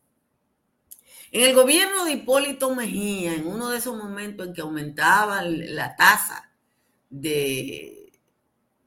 en 1.31 1.41
el 1.43 1.53
gobierno 1.53 2.05
de 2.05 2.13
Hipólito 2.13 2.73
Mejía, 2.73 3.35
en 3.35 3.45
uno 3.45 3.69
de 3.69 3.77
esos 3.77 3.95
momentos 3.95 4.47
en 4.47 4.53
que 4.53 4.61
aumentaba 4.61 5.43
la 5.43 5.95
tasa 5.95 6.51
de 7.11 8.11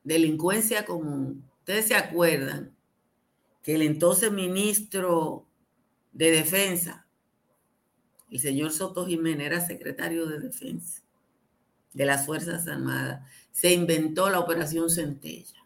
delincuencia 0.03 0.85
común, 0.85 1.48
ustedes 1.69 1.89
se 1.89 1.97
acuerdan 1.97 2.75
que 3.63 3.75
el 3.75 3.83
entonces 3.83 4.33
ministro 4.33 5.47
de 6.13 6.31
Defensa, 6.31 7.07
el 8.31 8.41
señor 8.41 8.73
Soto 8.73 9.05
Jiménez, 9.05 9.49
era 9.49 9.67
secretario 9.67 10.25
de 10.25 10.41
Defensa 10.41 11.03
de 11.93 12.07
las 12.07 12.25
Fuerzas 12.25 12.67
Armadas, 12.67 13.21
se 13.51 13.71
inventó 13.75 14.31
la 14.31 14.39
Operación 14.39 14.89
Centella. 14.89 15.63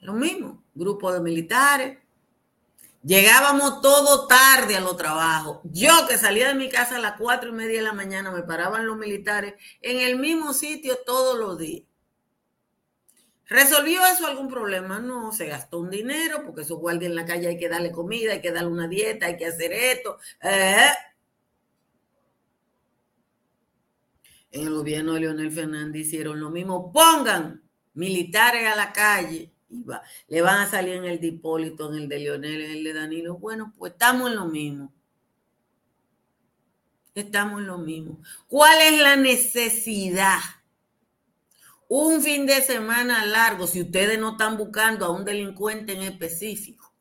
Lo 0.00 0.14
mismo, 0.14 0.64
grupo 0.74 1.12
de 1.12 1.20
militares. 1.20 1.98
Llegábamos 3.02 3.82
todo 3.82 4.26
tarde 4.28 4.76
a 4.76 4.80
los 4.80 4.96
trabajos. 4.96 5.58
Yo 5.64 5.92
que 6.08 6.16
salía 6.16 6.48
de 6.48 6.54
mi 6.54 6.70
casa 6.70 6.96
a 6.96 7.00
las 7.00 7.18
cuatro 7.18 7.50
y 7.50 7.52
media 7.52 7.80
de 7.80 7.84
la 7.84 7.92
mañana, 7.92 8.30
me 8.30 8.44
paraban 8.44 8.86
los 8.86 8.96
militares 8.96 9.56
en 9.82 10.00
el 10.00 10.18
mismo 10.18 10.54
sitio 10.54 10.96
todos 11.04 11.38
los 11.38 11.58
días. 11.58 11.87
¿Resolvió 13.48 14.04
eso 14.04 14.26
algún 14.26 14.48
problema? 14.48 14.98
No, 14.98 15.32
se 15.32 15.46
gastó 15.46 15.80
un 15.80 15.88
dinero 15.88 16.42
porque 16.44 16.62
esos 16.62 16.78
guardias 16.78 17.10
en 17.10 17.16
la 17.16 17.24
calle 17.24 17.48
hay 17.48 17.58
que 17.58 17.68
darle 17.70 17.90
comida, 17.90 18.32
hay 18.32 18.42
que 18.42 18.52
darle 18.52 18.70
una 18.70 18.88
dieta, 18.88 19.26
hay 19.26 19.38
que 19.38 19.46
hacer 19.46 19.72
esto. 19.72 20.18
Eh. 20.42 20.90
En 24.50 24.66
el 24.66 24.74
gobierno 24.74 25.14
de 25.14 25.20
Leonel 25.20 25.50
Fernández 25.50 26.06
hicieron 26.06 26.40
lo 26.40 26.50
mismo. 26.50 26.92
Pongan 26.92 27.62
militares 27.94 28.66
a 28.66 28.76
la 28.76 28.92
calle 28.92 29.50
y 29.70 29.82
va. 29.82 30.02
le 30.28 30.42
van 30.42 30.60
a 30.60 30.70
salir 30.70 30.94
en 30.96 31.06
el 31.06 31.18
de 31.18 31.28
Hipólito, 31.28 31.90
en 31.90 32.02
el 32.02 32.08
de 32.08 32.18
Leonel, 32.18 32.60
en 32.60 32.70
el 32.70 32.84
de 32.84 32.92
Danilo. 32.92 33.38
Bueno, 33.38 33.72
pues 33.78 33.92
estamos 33.92 34.30
en 34.30 34.36
lo 34.36 34.44
mismo. 34.44 34.92
Estamos 37.14 37.60
en 37.60 37.66
lo 37.66 37.78
mismo. 37.78 38.20
¿Cuál 38.46 38.78
es 38.82 39.00
la 39.00 39.16
necesidad? 39.16 40.38
Un 41.88 42.22
fin 42.22 42.46
de 42.46 42.60
semana 42.60 43.24
largo, 43.24 43.66
si 43.66 43.82
ustedes 43.82 44.18
no 44.18 44.32
están 44.32 44.58
buscando 44.58 45.06
a 45.06 45.10
un 45.10 45.24
delincuente 45.24 45.94
en 45.94 46.02
específico, 46.02 46.92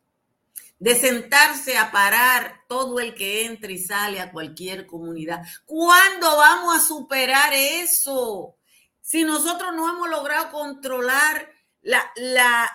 de 0.80 0.96
sentarse 0.96 1.78
a 1.78 1.92
parar 1.92 2.62
todo 2.68 3.00
el 3.00 3.14
que 3.14 3.46
entre 3.46 3.74
y 3.74 3.80
sale 3.80 4.22
a 4.22 4.32
cualquier 4.32 4.86
comunidad. 4.86 5.44
¿Cuándo 5.66 6.38
vamos 6.38 6.78
a 6.78 6.88
superar 6.88 7.52
eso? 7.54 8.56
Si 9.02 9.24
nosotros 9.24 9.74
no 9.76 9.90
hemos 9.90 10.10
logrado 10.10 10.52
controlar 10.52 11.52
la, 11.82 12.12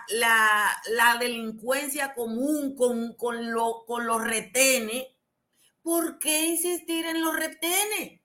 la, 0.09 1.17
delincuencia 1.19 2.13
común 2.13 2.75
con, 2.75 3.13
con, 3.15 3.51
lo, 3.51 3.85
con 3.85 4.05
los 4.05 4.23
retenes, 4.23 5.05
¿por 5.81 6.19
qué 6.19 6.45
insistir 6.45 7.05
en 7.05 7.21
los 7.21 7.35
retenes? 7.35 8.22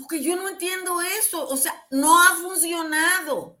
Porque 0.00 0.22
yo 0.22 0.36
no 0.36 0.48
entiendo 0.48 1.00
eso. 1.00 1.46
O 1.48 1.56
sea, 1.56 1.74
no 1.90 2.20
ha 2.22 2.36
funcionado. 2.36 3.58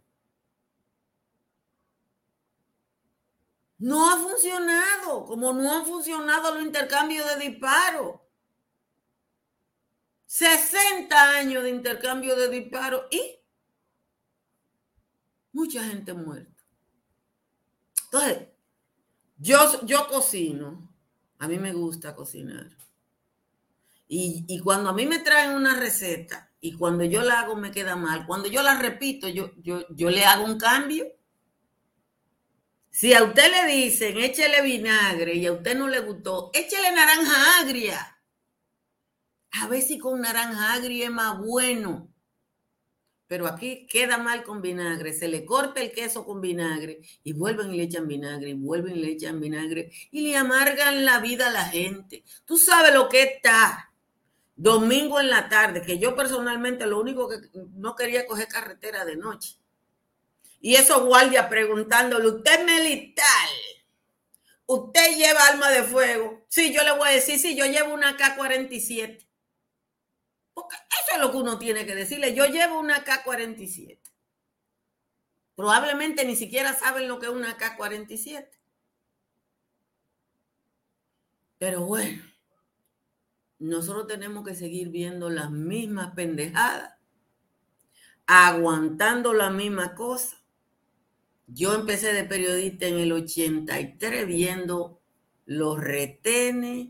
No 3.78 4.10
ha 4.10 4.18
funcionado, 4.18 5.24
como 5.24 5.52
no 5.52 5.72
han 5.72 5.86
funcionado 5.86 6.54
los 6.54 6.64
intercambios 6.64 7.26
de 7.26 7.48
disparos. 7.48 8.20
60 10.26 11.30
años 11.38 11.62
de 11.62 11.70
intercambio 11.70 12.36
de 12.36 12.48
disparos 12.48 13.04
y 13.10 13.40
mucha 15.52 15.82
gente 15.84 16.12
muerta. 16.12 16.62
Entonces, 18.04 18.48
yo, 19.38 19.84
yo 19.86 20.06
cocino, 20.08 20.94
a 21.38 21.48
mí 21.48 21.58
me 21.58 21.72
gusta 21.72 22.14
cocinar. 22.14 22.70
Y, 24.12 24.58
cuando 24.58 24.90
a 24.90 24.92
mí 24.92 25.06
me 25.06 25.20
traen 25.20 25.52
una 25.52 25.76
receta 25.78 26.50
y 26.60 26.72
cuando 26.72 27.04
yo 27.04 27.22
la 27.22 27.38
hago 27.38 27.54
me 27.54 27.70
queda 27.70 27.94
mal, 27.94 28.26
cuando 28.26 28.48
yo 28.48 28.60
la 28.60 28.76
repito, 28.76 29.28
yo, 29.28 29.52
yo, 29.62 29.86
yo 29.90 30.10
le 30.10 30.24
hago 30.24 30.44
un 30.44 30.58
cambio. 30.58 31.06
Si 32.90 33.14
a 33.14 33.22
usted 33.22 33.52
le 33.52 33.72
dicen, 33.72 34.18
échele 34.18 34.62
vinagre 34.62 35.34
y 35.34 35.46
a 35.46 35.52
usted 35.52 35.78
no 35.78 35.86
le 35.86 36.00
gustó, 36.00 36.50
échele 36.52 36.90
naranja 36.90 37.60
agria. 37.60 38.20
A 39.52 39.68
ver 39.68 39.80
si 39.80 39.96
con 39.96 40.20
naranja 40.20 40.72
agria 40.72 41.04
es 41.04 41.12
más 41.12 41.38
bueno. 41.38 42.12
Pero 43.28 43.46
aquí 43.46 43.86
queda 43.86 44.18
mal 44.18 44.42
con 44.42 44.60
vinagre. 44.60 45.12
Se 45.12 45.28
le 45.28 45.44
corta 45.44 45.80
el 45.80 45.92
queso 45.92 46.24
con 46.24 46.40
vinagre 46.40 47.00
y 47.22 47.32
vuelven 47.32 47.72
y 47.72 47.76
le 47.76 47.84
echan 47.84 48.08
vinagre 48.08 48.50
y 48.50 48.54
vuelven 48.54 48.96
y 48.96 49.02
le 49.02 49.12
echan 49.12 49.40
vinagre 49.40 49.92
y 50.10 50.22
le 50.22 50.36
amargan 50.36 51.04
la 51.04 51.20
vida 51.20 51.46
a 51.46 51.52
la 51.52 51.66
gente. 51.66 52.24
Tú 52.44 52.58
sabes 52.58 52.92
lo 52.92 53.08
que 53.08 53.22
está 53.22 53.89
domingo 54.60 55.18
en 55.18 55.30
la 55.30 55.48
tarde, 55.48 55.80
que 55.80 55.98
yo 55.98 56.14
personalmente 56.14 56.86
lo 56.86 57.00
único 57.00 57.28
que 57.30 57.36
no 57.76 57.96
quería 57.96 58.26
coger 58.26 58.46
carretera 58.46 59.06
de 59.06 59.16
noche. 59.16 59.56
Y 60.60 60.74
esos 60.74 61.02
guardias 61.02 61.46
preguntándole, 61.46 62.28
¿usted 62.28 62.60
es 62.60 62.66
militar? 62.66 63.48
¿Usted 64.66 65.16
lleva 65.16 65.46
arma 65.46 65.70
de 65.70 65.82
fuego? 65.82 66.44
Sí, 66.48 66.74
yo 66.74 66.84
le 66.84 66.92
voy 66.92 67.08
a 67.08 67.12
decir, 67.12 67.38
sí, 67.38 67.56
yo 67.56 67.64
llevo 67.64 67.94
una 67.94 68.18
K-47. 68.18 69.26
Porque 70.52 70.76
eso 70.76 71.14
es 71.14 71.20
lo 71.20 71.30
que 71.30 71.38
uno 71.38 71.58
tiene 71.58 71.86
que 71.86 71.94
decirle. 71.94 72.34
Yo 72.34 72.44
llevo 72.44 72.78
una 72.78 73.02
K-47. 73.02 73.98
Probablemente 75.56 76.26
ni 76.26 76.36
siquiera 76.36 76.74
saben 76.74 77.08
lo 77.08 77.18
que 77.18 77.26
es 77.26 77.32
una 77.32 77.56
K-47. 77.56 78.46
Pero 81.58 81.80
bueno 81.80 82.30
nosotros 83.60 84.06
tenemos 84.06 84.44
que 84.44 84.54
seguir 84.54 84.88
viendo 84.88 85.28
las 85.28 85.50
mismas 85.50 86.14
pendejadas, 86.14 86.94
aguantando 88.26 89.34
la 89.34 89.50
misma 89.50 89.94
cosa. 89.94 90.42
Yo 91.46 91.74
empecé 91.74 92.12
de 92.12 92.24
periodista 92.24 92.86
en 92.86 92.98
el 92.98 93.12
83 93.12 94.26
viendo 94.26 95.02
los 95.44 95.78
retenes, 95.78 96.88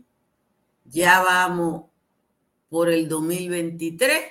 ya 0.85 1.21
vamos 1.21 1.89
por 2.69 2.89
el 2.89 3.09
2023. 3.09 4.21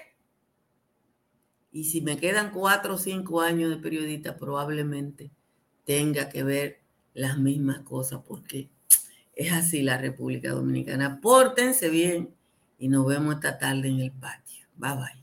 Y 1.72 1.84
si 1.84 2.00
me 2.00 2.16
quedan 2.16 2.52
cuatro 2.52 2.94
o 2.94 2.98
cinco 2.98 3.42
años 3.42 3.70
de 3.70 3.76
periodista, 3.76 4.36
probablemente 4.36 5.30
tenga 5.84 6.30
que 6.30 6.42
ver 6.42 6.80
las 7.12 7.38
mismas 7.38 7.80
cosas, 7.80 8.22
porque 8.26 8.70
es 9.34 9.52
así 9.52 9.82
la 9.82 9.98
República 9.98 10.50
Dominicana. 10.50 11.20
Pórtense 11.20 11.88
bien 11.88 12.34
y 12.78 12.88
nos 12.88 13.06
vemos 13.06 13.34
esta 13.34 13.58
tarde 13.58 13.88
en 13.88 14.00
el 14.00 14.12
patio. 14.12 14.66
Bye 14.76 14.94
bye. 14.94 15.20